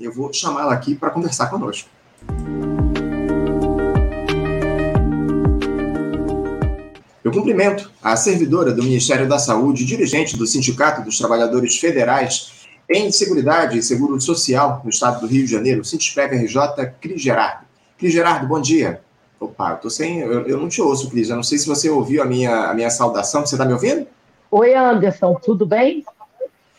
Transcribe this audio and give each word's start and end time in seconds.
Eu 0.00 0.12
vou 0.12 0.32
chamá-la 0.32 0.72
aqui 0.72 0.94
para 0.94 1.10
conversar 1.10 1.48
conosco. 1.48 1.88
Eu 7.24 7.32
cumprimento 7.32 7.90
a 8.00 8.14
servidora 8.14 8.72
do 8.72 8.80
Ministério 8.80 9.28
da 9.28 9.40
Saúde, 9.40 9.84
dirigente 9.84 10.36
do 10.36 10.46
Sindicato 10.46 11.02
dos 11.02 11.18
Trabalhadores 11.18 11.76
Federais 11.78 12.68
em 12.88 13.10
Seguridade 13.10 13.76
e 13.76 13.82
Seguro 13.82 14.20
Social 14.20 14.80
no 14.84 14.90
estado 14.90 15.20
do 15.20 15.26
Rio 15.26 15.44
de 15.44 15.50
Janeiro, 15.50 15.84
Sintisprev 15.84 16.32
RJ, 16.32 16.60
Cris 17.00 17.20
Gerardo. 17.20 17.66
Cris 17.98 18.12
Gerardo, 18.12 18.46
bom 18.46 18.60
dia. 18.60 19.00
Opa, 19.40 19.72
eu 19.72 19.76
tô 19.78 19.90
sem. 19.90 20.20
Eu, 20.20 20.46
eu 20.46 20.58
não 20.58 20.68
te 20.68 20.80
ouço, 20.80 21.10
Cris. 21.10 21.28
Eu 21.28 21.36
não 21.36 21.42
sei 21.42 21.58
se 21.58 21.66
você 21.66 21.90
ouviu 21.90 22.22
a 22.22 22.24
minha, 22.24 22.70
a 22.70 22.74
minha 22.74 22.88
saudação. 22.88 23.44
Você 23.44 23.56
está 23.56 23.64
me 23.64 23.72
ouvindo? 23.72 24.06
Oi, 24.48 24.74
Anderson, 24.74 25.34
tudo 25.34 25.66
bem? 25.66 26.04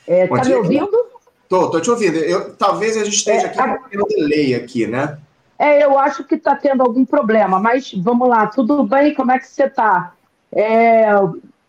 É, 0.08 0.26
tá 0.26 0.44
me 0.44 0.56
ouvindo? 0.56 1.09
Tô, 1.50 1.68
tô 1.72 1.82
te 1.82 1.90
ouvindo. 1.90 2.18
Eu, 2.18 2.54
talvez 2.54 2.96
a 2.96 3.04
gente 3.04 3.16
esteja 3.16 3.48
é, 3.48 3.50
aqui 3.50 3.60
a... 3.60 3.78
com 3.80 4.04
um 4.04 4.08
delay 4.08 4.54
aqui, 4.54 4.86
né? 4.86 5.18
É, 5.58 5.84
eu 5.84 5.98
acho 5.98 6.24
que 6.24 6.36
está 6.36 6.56
tendo 6.56 6.84
algum 6.84 7.04
problema, 7.04 7.60
mas 7.60 7.92
vamos 7.94 8.30
lá, 8.30 8.48
tudo 8.48 8.84
bem? 8.84 9.16
Como 9.16 9.32
é 9.32 9.40
que 9.40 9.48
você 9.48 9.64
está? 9.64 10.14
É, 10.54 11.10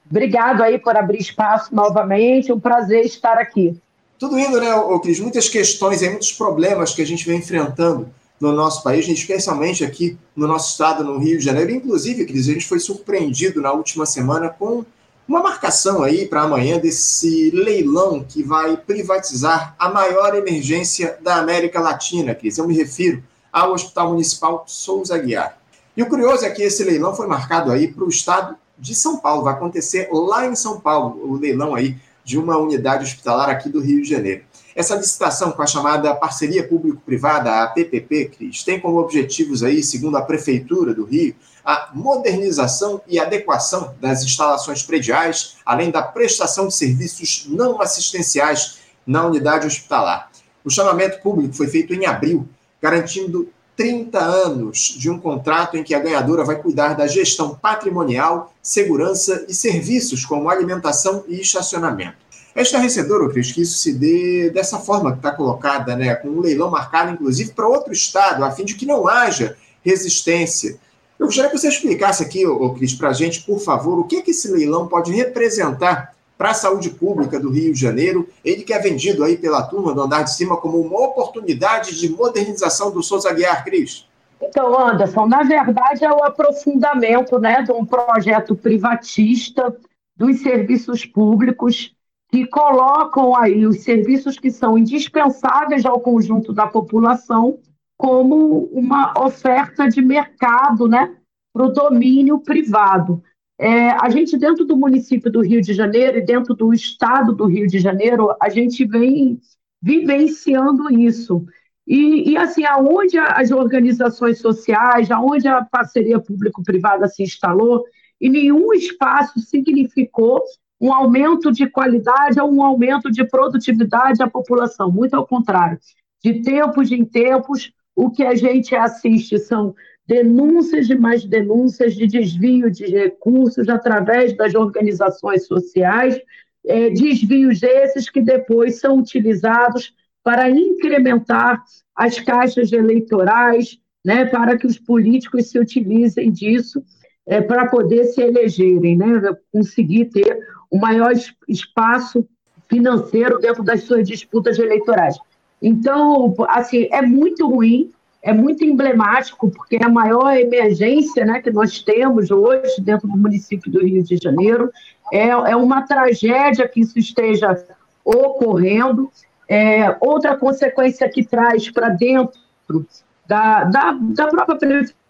obrigado 0.09 0.62
aí 0.62 0.79
por 0.79 0.97
abrir 0.97 1.19
espaço 1.19 1.74
novamente, 1.74 2.52
um 2.52 2.61
prazer 2.61 3.05
estar 3.05 3.38
aqui. 3.38 3.77
Tudo 4.19 4.38
indo, 4.38 4.61
né, 4.61 4.69
Cris? 5.02 5.19
Muitas 5.19 5.48
questões, 5.48 6.02
aí, 6.02 6.10
muitos 6.10 6.30
problemas 6.30 6.95
que 6.95 7.01
a 7.01 7.07
gente 7.07 7.27
vem 7.27 7.38
enfrentando 7.38 8.09
no 8.38 8.52
nosso 8.52 8.83
país, 8.83 9.09
especialmente 9.09 9.83
aqui 9.83 10.16
no 10.37 10.47
nosso 10.47 10.73
estado, 10.73 11.02
no 11.02 11.19
Rio 11.19 11.38
de 11.38 11.45
Janeiro. 11.45 11.71
Inclusive, 11.71 12.27
Cris, 12.27 12.49
a 12.49 12.52
gente 12.52 12.69
foi 12.69 12.79
surpreendido 12.79 13.62
na 13.62 13.73
última 13.73 14.05
semana 14.05 14.51
com 14.51 14.85
uma 15.29 15.42
marcação 15.42 16.02
aí 16.02 16.27
para 16.27 16.42
amanhã 16.42 16.79
desse 16.79 17.51
leilão 17.51 18.24
que 18.24 18.42
vai 18.42 18.77
privatizar 18.77 19.74
a 19.79 19.88
maior 19.88 20.34
emergência 20.34 21.19
da 21.23 21.37
América 21.37 21.80
Latina, 21.80 22.34
Cris. 22.34 22.59
Eu 22.59 22.66
me 22.66 22.77
refiro 22.77 23.23
ao 23.52 23.73
Hospital 23.73 24.10
Municipal 24.10 24.65
Souza 24.66 25.15
Aguiar. 25.15 25.57
E 25.96 26.02
o 26.02 26.09
curioso 26.09 26.45
é 26.45 26.51
que 26.51 26.63
esse 26.63 26.82
leilão 26.85 27.15
foi 27.15 27.26
marcado 27.26 27.71
aí 27.71 27.88
para 27.88 28.04
o 28.04 28.09
estado 28.09 28.57
de 28.79 28.95
São 28.95 29.18
Paulo. 29.18 29.45
Vai 29.45 29.54
acontecer 29.54 30.09
lá 30.13 30.46
em 30.46 30.54
São 30.54 30.80
Paulo, 30.80 31.21
o 31.24 31.37
leilão 31.37 31.74
aí 31.74 31.96
de 32.24 32.38
uma 32.38 32.57
unidade 32.57 33.04
hospitalar 33.04 33.48
aqui 33.48 33.68
do 33.68 33.80
Rio 33.80 34.02
de 34.02 34.09
Janeiro. 34.09 34.45
Essa 34.74 34.95
licitação 34.95 35.51
com 35.51 35.63
a 35.63 35.66
chamada 35.66 36.15
parceria 36.15 36.66
público-privada, 36.66 37.63
a 37.63 37.66
PPP, 37.68 38.26
Cris, 38.37 38.63
tem 38.63 38.79
como 38.79 38.99
objetivos 38.99 39.63
aí, 39.63 39.82
segundo 39.82 40.16
a 40.16 40.23
Prefeitura 40.23 40.95
do 40.95 41.04
Rio, 41.04 41.35
a 41.65 41.90
modernização 41.93 43.01
e 43.07 43.18
adequação 43.18 43.95
das 44.01 44.23
instalações 44.23 44.82
prediais, 44.82 45.57
além 45.65 45.91
da 45.91 46.02
prestação 46.02 46.68
de 46.68 46.74
serviços 46.74 47.46
não 47.48 47.80
assistenciais 47.82 48.79
na 49.07 49.26
unidade 49.26 49.66
hospitalar. 49.66 50.30
O 50.65 50.71
chamamento 50.71 51.21
público 51.21 51.54
foi 51.54 51.66
feito 51.66 51.93
em 51.93 52.07
abril, 52.07 52.48
garantindo 52.80 53.48
30 53.76 54.18
anos 54.18 54.95
de 54.98 55.10
um 55.10 55.18
contrato 55.18 55.76
em 55.76 55.82
que 55.82 55.95
a 55.95 56.01
ganhadora 56.01 56.45
vai 56.45 56.57
cuidar 56.57 56.95
da 56.95 57.07
gestão 57.07 57.54
patrimonial, 57.54 58.52
segurança 58.63 59.46
e 59.48 59.54
serviços 59.54 60.24
como 60.24 60.51
alimentação 60.51 61.24
e 61.26 61.41
estacionamento. 61.41 62.29
É 62.54 62.62
estarrecedor, 62.62 63.30
Cris, 63.30 63.52
que 63.52 63.62
isso 63.62 63.79
se 63.79 63.93
dê 63.93 64.50
dessa 64.50 64.78
forma 64.78 65.12
que 65.12 65.19
está 65.19 65.31
colocada, 65.31 65.94
né, 65.94 66.15
com 66.15 66.28
um 66.28 66.41
leilão 66.41 66.70
marcado, 66.70 67.12
inclusive, 67.12 67.53
para 67.53 67.69
outro 67.69 67.92
estado, 67.92 68.44
a 68.44 68.50
fim 68.50 68.65
de 68.65 68.75
que 68.75 68.87
não 68.87 69.06
haja 69.06 69.56
resistência. 69.84 70.78
Eu 71.19 71.26
gostaria 71.26 71.50
que 71.50 71.59
você 71.59 71.69
explicasse 71.69 72.22
aqui, 72.22 72.44
Cris, 72.76 72.94
para 72.94 73.10
a 73.10 73.12
gente, 73.12 73.42
por 73.42 73.60
favor, 73.60 73.98
o 73.98 74.04
que, 74.04 74.22
que 74.22 74.31
esse 74.31 74.48
leilão 74.48 74.88
pode 74.88 75.12
representar 75.12 76.15
para 76.37 76.53
a 76.53 76.54
saúde 76.54 76.88
pública 76.88 77.38
do 77.38 77.50
Rio 77.50 77.75
de 77.75 77.78
Janeiro, 77.78 78.26
ele 78.42 78.62
que 78.62 78.72
é 78.72 78.78
vendido 78.78 79.22
aí 79.22 79.37
pela 79.37 79.62
turma 79.62 79.92
do 79.92 80.00
andar 80.00 80.22
de 80.22 80.34
cima 80.34 80.56
como 80.56 80.81
uma 80.81 80.98
oportunidade 80.98 82.00
de 82.00 82.09
modernização 82.09 82.91
do 82.91 83.03
Souza 83.03 83.31
Guiar, 83.34 83.62
Cris. 83.62 84.09
Então, 84.41 84.75
Anderson, 84.88 85.26
na 85.26 85.42
verdade 85.42 86.03
é 86.03 86.10
o 86.10 86.25
aprofundamento 86.25 87.38
né, 87.38 87.60
de 87.62 87.70
um 87.70 87.84
projeto 87.84 88.56
privatista 88.56 89.76
dos 90.16 90.41
serviços 90.41 91.04
públicos 91.04 91.94
que 92.30 92.46
colocam 92.46 93.36
aí 93.36 93.66
os 93.66 93.80
serviços 93.80 94.38
que 94.38 94.50
são 94.50 94.78
indispensáveis 94.78 95.84
ao 95.84 96.00
conjunto 96.00 96.52
da 96.52 96.66
população 96.66 97.58
como 97.96 98.64
uma 98.72 99.12
oferta 99.18 99.88
de 99.88 100.00
mercado 100.00 100.88
né, 100.88 101.16
para 101.52 101.66
o 101.66 101.72
domínio 101.72 102.38
privado. 102.38 103.22
É, 103.58 103.90
a 103.90 104.08
gente, 104.08 104.38
dentro 104.38 104.64
do 104.64 104.76
município 104.76 105.30
do 105.30 105.42
Rio 105.42 105.60
de 105.60 105.74
Janeiro 105.74 106.19
e 106.19 106.24
dentro 106.24 106.54
do 106.54 106.72
estado 106.72 107.34
do 107.34 107.44
Rio 107.44 107.66
de 107.66 107.78
Janeiro, 107.78 108.34
a 108.40 108.48
gente 108.48 108.86
vem 108.86 109.38
vivenciando 109.82 110.90
isso. 110.90 111.44
E, 111.86 112.30
e 112.30 112.36
assim, 112.38 112.64
aonde 112.64 113.19
as 113.19 113.50
organizações 113.50 114.38
sociais, 114.38 115.10
aonde 115.10 115.48
a 115.48 115.64
parceria 115.64 116.20
público-privada 116.20 117.08
se 117.08 117.22
instalou, 117.22 117.84
em 118.20 118.30
nenhum 118.30 118.72
espaço 118.72 119.40
significou 119.40 120.40
um 120.80 120.92
aumento 120.92 121.52
de 121.52 121.68
qualidade 121.68 122.41
ou 122.41 122.50
um 122.50 122.62
aumento 122.62 123.10
de 123.10 123.24
produtividade 123.24 124.18
da 124.18 124.28
população. 124.28 124.91
Muito 124.91 125.14
ao 125.14 125.26
contrário. 125.26 125.78
De 126.22 126.41
tempos 126.42 126.91
em 126.91 127.04
tempos, 127.04 127.72
o 127.94 128.10
que 128.10 128.22
a 128.22 128.34
gente 128.34 128.74
assiste 128.74 129.38
são 129.38 129.74
denúncias 130.06 130.86
de 130.86 130.96
mais 130.96 131.24
denúncias 131.24 131.94
de 131.94 132.06
desvio 132.06 132.70
de 132.70 132.86
recursos 132.86 133.69
através 133.69 134.36
das 134.36 134.54
organizações 134.54 135.46
sociais, 135.46 136.20
é, 136.66 136.90
desvios 136.90 137.62
esses 137.62 138.10
que 138.10 138.20
depois 138.20 138.80
são 138.80 138.98
utilizados 138.98 139.94
para 140.22 140.50
incrementar 140.50 141.62
as 141.94 142.19
caixas 142.19 142.72
eleitorais, 142.72 143.78
né, 144.04 144.24
para 144.24 144.58
que 144.58 144.66
os 144.66 144.78
políticos 144.78 145.50
se 145.50 145.58
utilizem 145.58 146.30
disso 146.30 146.82
é, 147.26 147.40
para 147.40 147.69
poder 147.69 148.04
se 148.06 148.20
elegerem, 148.20 148.96
né, 148.96 149.06
conseguir 149.52 150.06
ter 150.06 150.40
o 150.70 150.78
maior 150.78 151.12
espaço 151.48 152.26
financeiro 152.69 153.38
dentro 153.38 153.62
das 153.62 153.82
suas 153.84 154.06
disputas 154.06 154.58
eleitorais. 154.58 155.19
Então, 155.60 156.34
assim, 156.48 156.88
é 156.91 157.03
muito 157.03 157.48
ruim 157.48 157.92
é 158.22 158.32
muito 158.32 158.64
emblemático, 158.64 159.50
porque 159.50 159.76
é 159.76 159.84
a 159.84 159.88
maior 159.88 160.36
emergência 160.36 161.25
né, 161.25 161.41
que 161.41 161.50
nós 161.50 161.82
temos 161.82 162.31
hoje 162.31 162.81
dentro 162.81 163.08
do 163.08 163.16
município 163.16 163.70
do 163.70 163.81
Rio 163.81 164.03
de 164.03 164.19
Janeiro. 164.22 164.70
É, 165.12 165.28
é 165.28 165.56
uma 165.56 165.82
tragédia 165.86 166.69
que 166.69 166.81
isso 166.81 166.98
esteja 166.98 167.64
ocorrendo. 168.04 169.10
É, 169.48 169.97
outra 170.00 170.37
consequência 170.37 171.08
que 171.08 171.25
traz 171.25 171.70
para 171.70 171.88
dentro 171.88 172.87
da, 173.26 173.64
da, 173.64 173.92
da 173.92 174.26
própria 174.28 174.56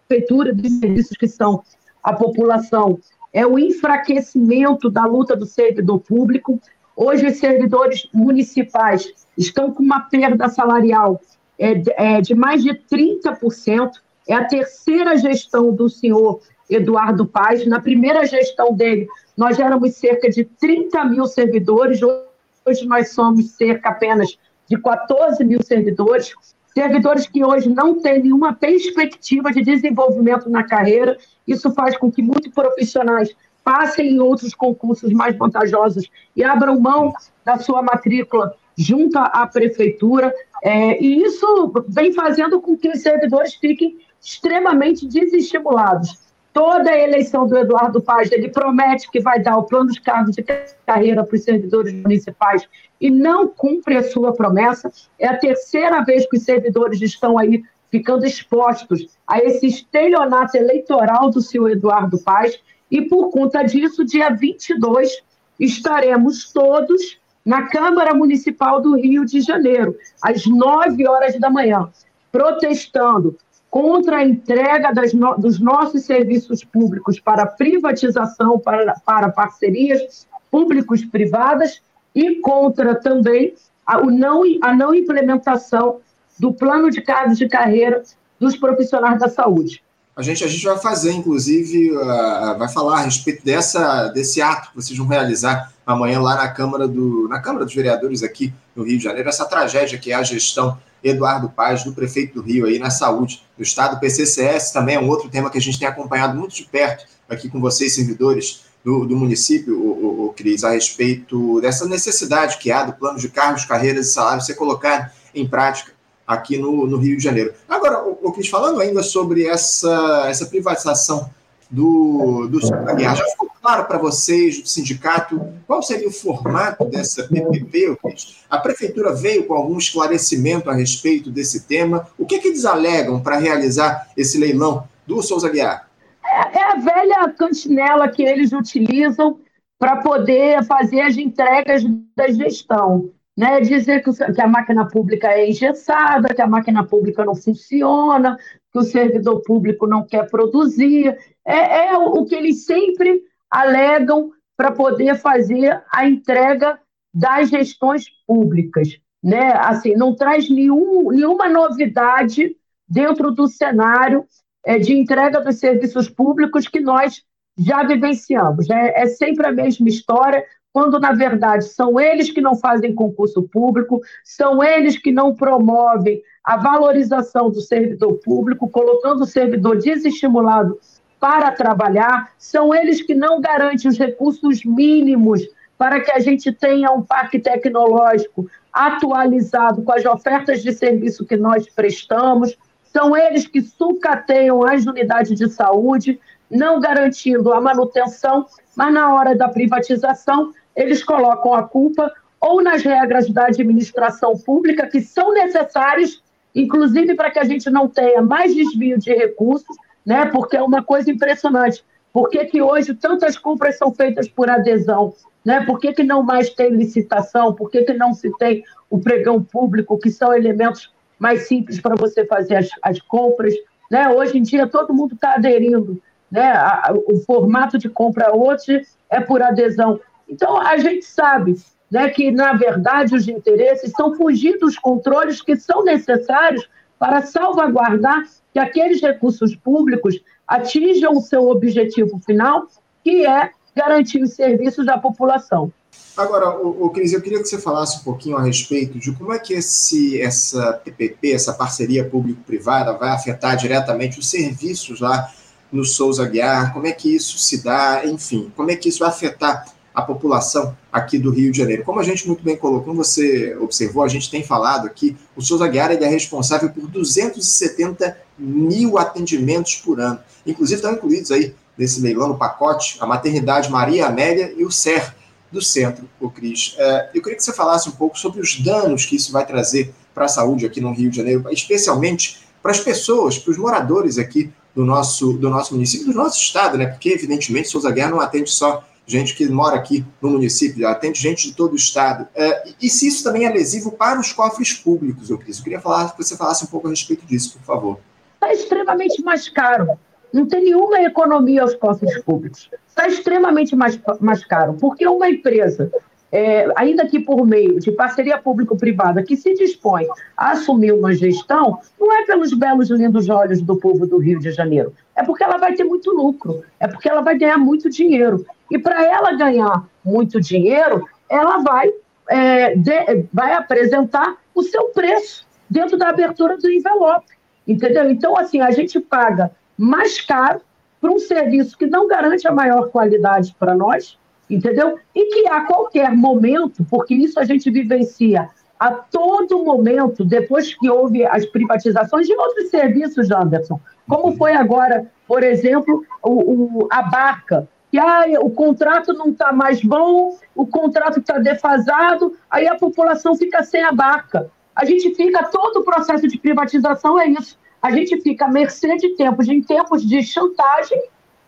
prefeitura, 0.07 0.53
dos 0.53 0.79
serviços 0.79 1.17
que 1.17 1.27
são 1.27 1.61
a 2.01 2.13
população, 2.13 2.97
é 3.33 3.45
o 3.45 3.57
enfraquecimento 3.57 4.89
da 4.89 5.05
luta 5.05 5.35
do 5.35 5.45
servidor 5.45 5.99
público. 5.99 6.59
Hoje, 6.95 7.27
os 7.27 7.37
servidores 7.37 8.07
municipais 8.13 9.13
estão 9.37 9.71
com 9.71 9.81
uma 9.81 10.01
perda 10.01 10.49
salarial 10.49 11.21
é, 11.57 12.15
é 12.17 12.21
de 12.21 12.33
mais 12.33 12.63
de 12.63 12.73
30%. 12.73 13.91
É 14.27 14.33
a 14.33 14.45
terceira 14.45 15.15
gestão 15.17 15.73
do 15.73 15.87
senhor 15.89 16.41
Eduardo 16.69 17.25
Paz. 17.25 17.65
Na 17.67 17.79
primeira 17.79 18.25
gestão 18.25 18.73
dele, 18.73 19.07
nós 19.37 19.59
éramos 19.59 19.95
cerca 19.95 20.29
de 20.29 20.43
30 20.43 21.05
mil 21.05 21.25
servidores, 21.25 22.01
hoje 22.01 22.85
nós 22.87 23.11
somos 23.11 23.51
cerca 23.51 23.89
apenas 23.89 24.37
de 24.67 24.77
14 24.77 25.43
mil 25.43 25.61
servidores. 25.63 26.33
Servidores 26.73 27.27
que 27.27 27.43
hoje 27.43 27.69
não 27.69 27.99
têm 27.99 28.23
nenhuma 28.23 28.53
perspectiva 28.53 29.51
de 29.51 29.61
desenvolvimento 29.61 30.49
na 30.49 30.63
carreira. 30.63 31.17
Isso 31.45 31.71
faz 31.73 31.97
com 31.97 32.11
que 32.11 32.21
muitos 32.21 32.51
profissionais 32.53 33.35
passem 33.63 34.13
em 34.13 34.19
outros 34.19 34.53
concursos 34.53 35.11
mais 35.11 35.37
vantajosos 35.37 36.09
e 36.35 36.43
abram 36.43 36.79
mão 36.79 37.13
da 37.45 37.57
sua 37.57 37.81
matrícula 37.81 38.55
junto 38.77 39.17
à 39.17 39.45
prefeitura. 39.47 40.33
É, 40.63 41.01
e 41.03 41.23
isso 41.23 41.71
vem 41.87 42.13
fazendo 42.13 42.61
com 42.61 42.77
que 42.77 42.89
os 42.89 43.01
servidores 43.01 43.53
fiquem 43.55 43.97
extremamente 44.21 45.07
desestimulados. 45.07 46.30
Toda 46.53 46.91
a 46.91 46.99
eleição 46.99 47.47
do 47.47 47.57
Eduardo 47.57 48.01
Paz, 48.01 48.29
ele 48.31 48.49
promete 48.49 49.09
que 49.09 49.21
vai 49.21 49.41
dar 49.41 49.57
o 49.57 49.63
plano 49.63 49.89
de 49.89 50.01
cargos 50.01 50.35
de 50.35 50.43
carreira 50.85 51.23
para 51.23 51.35
os 51.35 51.43
servidores 51.43 51.93
municipais 51.93 52.67
e 52.99 53.09
não 53.09 53.47
cumpre 53.47 53.95
a 53.95 54.03
sua 54.03 54.33
promessa. 54.33 54.91
É 55.17 55.27
a 55.27 55.37
terceira 55.37 56.03
vez 56.03 56.27
que 56.27 56.35
os 56.35 56.43
servidores 56.43 57.01
estão 57.01 57.37
aí 57.37 57.63
ficando 57.89 58.25
expostos 58.25 59.07
a 59.25 59.39
esse 59.39 59.67
estelionato 59.67 60.57
eleitoral 60.57 61.29
do 61.29 61.41
senhor 61.41 61.71
Eduardo 61.71 62.19
Paz. 62.19 62.59
E 62.89 63.01
por 63.01 63.29
conta 63.29 63.63
disso, 63.63 64.03
dia 64.03 64.29
22, 64.29 65.23
estaremos 65.57 66.51
todos 66.51 67.19
na 67.45 67.67
Câmara 67.67 68.13
Municipal 68.13 68.81
do 68.81 68.95
Rio 68.95 69.25
de 69.25 69.41
Janeiro, 69.41 69.97
às 70.21 70.45
9 70.45 71.07
horas 71.07 71.39
da 71.39 71.49
manhã, 71.49 71.89
protestando 72.31 73.37
contra 73.71 74.17
a 74.17 74.25
entrega 74.25 74.91
no, 75.13 75.35
dos 75.37 75.57
nossos 75.57 76.03
serviços 76.03 76.61
públicos 76.61 77.21
para 77.21 77.47
privatização, 77.47 78.59
para, 78.59 78.95
para 79.05 79.29
parcerias 79.29 80.27
públicos-privadas 80.51 81.81
e 82.13 82.35
contra 82.41 82.93
também 82.93 83.53
a, 83.87 83.99
o 83.99 84.11
não, 84.11 84.43
a 84.61 84.75
não 84.75 84.93
implementação 84.93 86.01
do 86.37 86.53
plano 86.53 86.91
de 86.91 87.01
cargos 87.01 87.37
de 87.37 87.47
carreira 87.47 88.03
dos 88.37 88.57
profissionais 88.57 89.17
da 89.17 89.29
saúde. 89.29 89.81
A 90.15 90.21
gente, 90.21 90.43
a 90.43 90.47
gente 90.47 90.63
vai 90.63 90.77
fazer, 90.77 91.13
inclusive, 91.13 91.91
uh, 91.91 92.57
vai 92.57 92.67
falar 92.67 92.99
a 92.99 93.01
respeito 93.03 93.45
dessa, 93.45 94.07
desse 94.09 94.41
ato 94.41 94.69
que 94.69 94.75
vocês 94.75 94.97
vão 94.97 95.07
realizar 95.07 95.71
amanhã 95.85 96.19
lá 96.19 96.35
na 96.35 96.49
Câmara, 96.49 96.87
do, 96.87 97.27
na 97.29 97.39
Câmara 97.39 97.63
dos 97.63 97.73
Vereadores 97.73 98.21
aqui 98.21 98.53
no 98.75 98.83
Rio 98.83 98.97
de 98.97 99.03
Janeiro, 99.03 99.29
essa 99.29 99.45
tragédia 99.45 99.97
que 99.97 100.11
é 100.11 100.15
a 100.15 100.23
gestão 100.23 100.77
Eduardo 101.03 101.49
Paz, 101.49 101.83
do 101.83 101.93
prefeito 101.93 102.35
do 102.35 102.41
Rio, 102.41 102.65
aí 102.65 102.77
na 102.77 102.89
saúde 102.89 103.41
do 103.57 103.63
Estado. 103.63 103.99
PCCS 103.99 104.71
também 104.71 104.95
é 104.95 104.99
um 104.99 105.07
outro 105.07 105.29
tema 105.29 105.49
que 105.49 105.57
a 105.57 105.61
gente 105.61 105.79
tem 105.79 105.87
acompanhado 105.87 106.37
muito 106.37 106.55
de 106.55 106.63
perto 106.63 107.05
aqui 107.29 107.49
com 107.49 107.59
vocês, 107.59 107.95
servidores 107.95 108.65
do, 108.83 109.05
do 109.05 109.15
município, 109.15 109.79
o, 109.79 109.87
o, 109.87 110.25
o, 110.25 110.33
Cris, 110.33 110.63
a 110.63 110.71
respeito 110.71 111.61
dessa 111.61 111.87
necessidade 111.87 112.57
que 112.57 112.71
há 112.71 112.83
do 112.83 112.93
plano 112.93 113.17
de 113.17 113.29
cargos, 113.29 113.65
carreiras 113.65 114.07
e 114.07 114.11
salários 114.11 114.45
ser 114.45 114.55
colocado 114.55 115.09
em 115.33 115.47
prática 115.47 115.93
aqui 116.25 116.57
no, 116.57 116.87
no 116.87 116.97
Rio 116.97 117.17
de 117.17 117.23
Janeiro. 117.23 117.53
Agora, 117.67 118.03
o, 118.03 118.17
o 118.21 118.31
Cris, 118.31 118.47
falando 118.47 118.79
ainda 118.79 119.03
sobre 119.03 119.45
essa, 119.45 120.25
essa 120.27 120.45
privatização 120.45 121.29
do, 121.69 122.47
do 122.47 122.59
Aguiar, 122.89 123.15
já 123.15 123.25
ficou 123.25 123.49
claro 123.61 123.85
para 123.85 123.97
vocês, 123.97 124.61
do 124.61 124.67
sindicato, 124.67 125.41
qual 125.67 125.81
seria 125.81 126.07
o 126.07 126.11
formato 126.11 126.85
dessa 126.85 127.23
PPP, 127.23 127.97
Cris? 128.01 128.37
A 128.49 128.57
prefeitura 128.57 129.13
veio 129.13 129.45
com 129.45 129.53
algum 129.53 129.77
esclarecimento 129.77 130.69
a 130.69 130.73
respeito 130.73 131.29
desse 131.29 131.67
tema? 131.67 132.07
O 132.17 132.25
que, 132.25 132.35
é 132.35 132.39
que 132.39 132.49
eles 132.49 132.65
alegam 132.65 133.21
para 133.21 133.37
realizar 133.37 134.09
esse 134.17 134.37
leilão 134.37 134.83
do 135.05 135.21
Souza 135.21 135.49
Guiar? 135.49 135.87
É, 136.25 136.59
é 136.59 136.63
a 136.71 136.75
velha 136.75 137.33
cantinela 137.37 138.07
que 138.09 138.23
eles 138.23 138.51
utilizam 138.51 139.39
para 139.79 139.97
poder 139.97 140.63
fazer 140.65 141.01
as 141.01 141.17
entregas 141.17 141.83
da 142.15 142.29
gestão. 142.29 143.09
Né? 143.37 143.61
Dizer 143.61 144.03
que, 144.03 144.11
que 144.11 144.41
a 144.41 144.47
máquina 144.47 144.87
pública 144.87 145.27
é 145.29 145.49
engessada, 145.49 146.33
que 146.33 146.41
a 146.41 146.47
máquina 146.47 146.85
pública 146.85 147.23
não 147.23 147.35
funciona, 147.35 148.37
que 148.71 148.79
o 148.79 148.83
servidor 148.83 149.41
público 149.41 149.87
não 149.87 150.05
quer 150.05 150.29
produzir. 150.29 151.17
É, 151.45 151.87
é 151.87 151.97
o 151.97 152.25
que 152.25 152.35
eles 152.35 152.65
sempre 152.65 153.23
alegam 153.49 154.31
para 154.55 154.71
poder 154.71 155.15
fazer 155.15 155.81
a 155.91 156.07
entrega 156.07 156.79
das 157.13 157.49
gestões 157.49 158.05
públicas. 158.27 158.99
Né? 159.23 159.51
Assim, 159.53 159.95
não 159.95 160.15
traz 160.15 160.49
nenhum, 160.49 161.11
nenhuma 161.11 161.49
novidade 161.49 162.55
dentro 162.87 163.31
do 163.31 163.47
cenário 163.47 164.25
é, 164.65 164.77
de 164.77 164.93
entrega 164.93 165.41
dos 165.41 165.57
serviços 165.59 166.09
públicos 166.09 166.67
que 166.67 166.79
nós 166.79 167.23
já 167.57 167.83
vivenciamos. 167.83 168.67
Né? 168.67 168.91
É 168.95 169.07
sempre 169.07 169.47
a 169.47 169.51
mesma 169.51 169.87
história, 169.87 170.43
quando 170.73 170.99
na 170.99 171.11
verdade 171.11 171.65
são 171.65 171.99
eles 171.99 172.31
que 172.31 172.41
não 172.41 172.55
fazem 172.55 172.95
concurso 172.95 173.43
público, 173.43 174.01
são 174.23 174.63
eles 174.63 174.97
que 174.97 175.11
não 175.11 175.35
promovem 175.35 176.21
a 176.43 176.57
valorização 176.57 177.49
do 177.49 177.61
servidor 177.61 178.13
público, 178.23 178.69
colocando 178.69 179.21
o 179.21 179.27
servidor 179.27 179.77
desestimulado 179.77 180.79
para 181.19 181.51
trabalhar, 181.51 182.31
são 182.37 182.73
eles 182.73 183.01
que 183.01 183.13
não 183.13 183.39
garantem 183.39 183.89
os 183.89 183.97
recursos 183.97 184.65
mínimos 184.65 185.47
para 185.77 185.99
que 185.99 186.11
a 186.11 186.19
gente 186.19 186.51
tenha 186.51 186.91
um 186.91 187.01
parque 187.01 187.37
tecnológico 187.37 188.49
atualizado 188.73 189.83
com 189.83 189.91
as 189.91 190.05
ofertas 190.05 190.63
de 190.63 190.71
serviço 190.73 191.25
que 191.25 191.37
nós 191.37 191.69
prestamos. 191.69 192.57
São 192.83 193.15
eles 193.15 193.47
que 193.47 193.61
sucateiam 193.61 194.65
as 194.65 194.85
unidades 194.85 195.37
de 195.37 195.47
saúde, 195.49 196.19
não 196.49 196.79
garantindo 196.79 197.53
a 197.53 197.61
manutenção, 197.61 198.45
mas 198.75 198.93
na 198.93 199.13
hora 199.13 199.35
da 199.35 199.47
privatização, 199.47 200.51
eles 200.75 201.03
colocam 201.03 201.53
a 201.53 201.63
culpa 201.63 202.11
ou 202.39 202.61
nas 202.61 202.83
regras 202.83 203.29
da 203.29 203.45
administração 203.45 204.37
pública, 204.37 204.87
que 204.87 205.01
são 205.01 205.33
necessárias, 205.33 206.21
inclusive 206.55 207.15
para 207.15 207.29
que 207.29 207.39
a 207.39 207.43
gente 207.43 207.69
não 207.69 207.87
tenha 207.87 208.21
mais 208.21 208.53
desvio 208.53 208.97
de 208.97 209.13
recursos, 209.13 209.75
né? 210.05 210.25
porque 210.25 210.57
é 210.57 210.61
uma 210.61 210.83
coisa 210.83 211.11
impressionante. 211.11 211.83
Por 212.11 212.29
que, 212.29 212.43
que 212.45 212.61
hoje 212.61 212.93
tantas 212.93 213.37
compras 213.37 213.77
são 213.77 213.93
feitas 213.93 214.27
por 214.27 214.49
adesão? 214.49 215.13
Né? 215.45 215.63
Por 215.65 215.79
que, 215.79 215.93
que 215.93 216.03
não 216.03 216.23
mais 216.23 216.49
tem 216.49 216.71
licitação? 216.71 217.53
Por 217.53 217.69
que, 217.69 217.83
que 217.83 217.93
não 217.93 218.13
se 218.13 218.31
tem 218.37 218.63
o 218.89 218.99
pregão 218.99 219.41
público, 219.41 219.97
que 219.97 220.09
são 220.09 220.33
elementos 220.33 220.91
mais 221.21 221.47
simples 221.47 221.79
para 221.79 221.95
você 221.95 222.25
fazer 222.25 222.55
as, 222.55 222.69
as 222.81 222.99
compras. 222.99 223.53
Né? 223.91 224.09
Hoje 224.09 224.39
em 224.39 224.41
dia, 224.41 224.65
todo 224.65 224.93
mundo 224.93 225.13
está 225.13 225.35
aderindo. 225.35 226.01
Né? 226.31 226.51
A, 226.51 226.91
o 227.07 227.19
formato 227.19 227.77
de 227.77 227.87
compra 227.87 228.35
hoje 228.35 228.81
é 229.07 229.21
por 229.21 229.41
adesão. 229.41 229.99
Então, 230.31 230.57
a 230.57 230.77
gente 230.77 231.05
sabe 231.05 231.61
né, 231.91 232.09
que, 232.09 232.31
na 232.31 232.53
verdade, 232.53 233.13
os 233.13 233.27
interesses 233.27 233.91
são 233.91 234.15
fugir 234.15 234.57
dos 234.57 234.79
controles 234.79 235.41
que 235.41 235.57
são 235.57 235.83
necessários 235.83 236.67
para 236.97 237.21
salvaguardar 237.21 238.23
que 238.53 238.59
aqueles 238.59 239.01
recursos 239.01 239.53
públicos 239.55 240.17
atinjam 240.47 241.13
o 241.13 241.21
seu 241.21 241.49
objetivo 241.49 242.17
final, 242.25 242.67
que 243.03 243.25
é 243.25 243.51
garantir 243.75 244.23
os 244.23 244.33
serviços 244.33 244.85
da 244.85 244.97
população. 244.97 245.71
Agora, 246.15 246.57
o, 246.57 246.85
o 246.85 246.89
Cris, 246.89 247.11
eu 247.11 247.21
queria 247.21 247.39
que 247.39 247.47
você 247.47 247.59
falasse 247.59 247.99
um 247.99 248.03
pouquinho 248.03 248.37
a 248.37 248.43
respeito 248.43 248.97
de 248.97 249.11
como 249.13 249.33
é 249.33 249.39
que 249.39 249.53
esse, 249.53 250.21
essa 250.21 250.73
PPP, 250.73 251.33
essa 251.33 251.53
parceria 251.53 252.07
público-privada, 252.07 252.93
vai 252.93 253.09
afetar 253.09 253.57
diretamente 253.57 254.19
os 254.19 254.29
serviços 254.29 255.01
lá 255.01 255.29
no 255.71 255.83
Souza 255.83 256.25
Guiar, 256.25 256.73
como 256.73 256.87
é 256.87 256.91
que 256.91 257.13
isso 257.15 257.37
se 257.37 257.63
dá, 257.63 258.05
enfim, 258.05 258.51
como 258.55 258.71
é 258.71 258.75
que 258.75 258.89
isso 258.89 258.99
vai 258.99 259.09
afetar 259.09 259.65
a 259.93 260.01
população 260.01 260.75
aqui 260.91 261.17
do 261.17 261.31
Rio 261.31 261.51
de 261.51 261.57
Janeiro. 261.57 261.83
Como 261.83 261.99
a 261.99 262.03
gente 262.03 262.27
muito 262.27 262.43
bem 262.43 262.55
colocou, 262.55 262.85
como 262.85 263.03
você 263.03 263.55
observou, 263.57 264.03
a 264.03 264.07
gente 264.07 264.29
tem 264.29 264.43
falado 264.43 264.87
aqui, 264.87 265.17
o 265.35 265.41
Souza 265.41 265.67
Guiar 265.67 265.91
é 265.91 266.07
responsável 266.07 266.69
por 266.69 266.87
270 266.87 268.17
mil 268.37 268.97
atendimentos 268.97 269.75
por 269.75 269.99
ano. 269.99 270.19
Inclusive 270.45 270.77
estão 270.77 270.93
incluídos 270.93 271.31
aí 271.31 271.53
nesse 271.77 272.01
leilão 272.01 272.29
no 272.29 272.37
pacote 272.37 272.97
a 272.99 273.05
maternidade 273.05 273.69
Maria 273.69 274.07
Amélia 274.07 274.53
e 274.55 274.63
o 274.63 274.71
SER, 274.71 275.13
do 275.51 275.61
centro, 275.61 276.09
o 276.19 276.29
Cris. 276.29 276.75
É, 276.77 277.09
eu 277.13 277.21
queria 277.21 277.35
que 277.35 277.43
você 277.43 277.51
falasse 277.51 277.89
um 277.89 277.91
pouco 277.91 278.17
sobre 278.17 278.39
os 278.39 278.59
danos 278.61 279.05
que 279.05 279.17
isso 279.17 279.31
vai 279.31 279.45
trazer 279.45 279.93
para 280.13 280.25
a 280.25 280.29
saúde 280.29 280.65
aqui 280.65 280.79
no 280.79 280.93
Rio 280.93 281.09
de 281.09 281.17
Janeiro, 281.17 281.43
especialmente 281.51 282.39
para 282.61 282.71
as 282.71 282.79
pessoas, 282.79 283.37
para 283.37 283.51
os 283.51 283.57
moradores 283.57 284.17
aqui 284.17 284.51
do 284.73 284.85
nosso, 284.85 285.33
do 285.33 285.49
nosso 285.49 285.73
município, 285.73 286.07
do 286.07 286.13
nosso 286.13 286.39
estado, 286.39 286.77
né? 286.77 286.85
Porque, 286.85 287.09
evidentemente, 287.09 287.67
Souza 287.67 287.91
Guerra 287.91 288.11
não 288.11 288.21
atende 288.21 288.49
só 288.49 288.83
gente 289.05 289.35
que 289.35 289.47
mora 289.49 289.75
aqui 289.75 290.05
no 290.21 290.29
município, 290.29 290.87
atende 290.87 291.19
gente 291.19 291.49
de 291.49 291.55
todo 291.55 291.73
o 291.73 291.75
estado. 291.75 292.27
É, 292.35 292.69
e 292.81 292.89
se 292.89 293.07
isso 293.07 293.23
também 293.23 293.45
é 293.45 293.49
lesivo 293.49 293.91
para 293.91 294.19
os 294.19 294.31
cofres 294.31 294.73
públicos, 294.73 295.29
eu 295.29 295.37
Cris? 295.37 295.57
Eu 295.57 295.63
queria 295.63 295.81
falar, 295.81 296.11
que 296.11 296.23
você 296.23 296.37
falasse 296.37 296.63
um 296.63 296.67
pouco 296.67 296.87
a 296.87 296.89
respeito 296.89 297.25
disso, 297.25 297.57
por 297.57 297.65
favor. 297.65 297.99
Está 298.35 298.53
extremamente 298.53 299.21
mais 299.21 299.49
caro 299.49 299.97
não 300.33 300.45
tem 300.45 300.63
nenhuma 300.63 301.01
economia 301.01 301.61
aos 301.61 301.75
cofres 301.75 302.21
públicos. 302.23 302.69
Está 302.87 303.07
extremamente 303.07 303.75
mais, 303.75 303.99
mais 304.19 304.43
caro, 304.45 304.73
porque 304.79 305.05
uma 305.07 305.29
empresa, 305.29 305.91
é, 306.31 306.67
ainda 306.75 307.05
que 307.07 307.19
por 307.19 307.45
meio 307.45 307.79
de 307.79 307.91
parceria 307.91 308.37
público-privada, 308.37 309.23
que 309.23 309.35
se 309.35 309.53
dispõe 309.53 310.07
a 310.35 310.51
assumir 310.51 310.93
uma 310.93 311.13
gestão, 311.13 311.79
não 311.99 312.13
é 312.13 312.25
pelos 312.25 312.53
belos 312.53 312.89
lindos 312.89 313.29
olhos 313.29 313.61
do 313.61 313.77
povo 313.77 314.05
do 314.07 314.17
Rio 314.17 314.39
de 314.39 314.51
Janeiro, 314.51 314.93
é 315.15 315.23
porque 315.23 315.43
ela 315.43 315.57
vai 315.57 315.73
ter 315.73 315.83
muito 315.83 316.11
lucro, 316.11 316.63
é 316.79 316.87
porque 316.87 317.09
ela 317.09 317.21
vai 317.21 317.37
ganhar 317.37 317.57
muito 317.57 317.89
dinheiro. 317.89 318.45
E 318.71 318.79
para 318.79 319.05
ela 319.05 319.33
ganhar 319.33 319.85
muito 320.03 320.39
dinheiro, 320.39 321.05
ela 321.29 321.57
vai, 321.57 321.91
é, 322.29 322.75
de, 322.75 323.25
vai 323.31 323.53
apresentar 323.53 324.37
o 324.55 324.63
seu 324.63 324.85
preço 324.85 325.45
dentro 325.69 325.97
da 325.97 326.09
abertura 326.09 326.57
do 326.57 326.71
envelope. 326.71 327.27
Entendeu? 327.67 328.09
Então, 328.09 328.37
assim, 328.37 328.61
a 328.61 328.71
gente 328.71 328.99
paga 328.99 329.51
mais 329.77 330.21
caro 330.21 330.61
para 331.01 331.11
um 331.11 331.19
serviço 331.19 331.77
que 331.77 331.85
não 331.85 332.07
garante 332.07 332.47
a 332.47 332.51
maior 332.51 332.89
qualidade 332.89 333.55
para 333.59 333.75
nós, 333.75 334.17
entendeu? 334.49 334.97
E 335.13 335.25
que 335.33 335.47
a 335.47 335.61
qualquer 335.65 336.11
momento, 336.15 336.85
porque 336.89 337.13
isso 337.13 337.39
a 337.39 337.43
gente 337.43 337.69
vivencia 337.69 338.49
a 338.79 338.91
todo 338.91 339.63
momento, 339.63 340.23
depois 340.23 340.73
que 340.73 340.89
houve 340.89 341.25
as 341.25 341.45
privatizações 341.45 342.25
de 342.25 342.33
outros 342.33 342.69
serviços, 342.69 343.31
Anderson, 343.31 343.79
como 344.07 344.35
foi 344.35 344.53
agora, 344.53 345.05
por 345.27 345.43
exemplo, 345.43 346.03
o, 346.23 346.83
o 346.83 346.87
a 346.91 347.03
barca, 347.03 347.67
que 347.91 347.99
ah, 347.99 348.25
o 348.39 348.49
contrato 348.49 349.13
não 349.13 349.29
está 349.29 349.51
mais 349.51 349.83
bom, 349.83 350.37
o 350.55 350.65
contrato 350.65 351.19
está 351.19 351.37
defasado, 351.37 352.35
aí 352.49 352.67
a 352.67 352.75
população 352.75 353.35
fica 353.35 353.61
sem 353.63 353.83
a 353.83 353.91
barca. 353.91 354.49
A 354.73 354.85
gente 354.85 355.13
fica, 355.13 355.43
todo 355.43 355.81
o 355.81 355.83
processo 355.83 356.27
de 356.27 356.39
privatização 356.39 357.19
é 357.19 357.27
isso 357.27 357.59
a 357.81 357.89
gente 357.91 358.21
fica 358.21 358.45
à 358.45 358.47
mercê 358.47 358.95
de 358.97 359.15
tempos, 359.15 359.47
em 359.47 359.61
tempos 359.61 360.07
de 360.07 360.21
chantagem, 360.21 361.01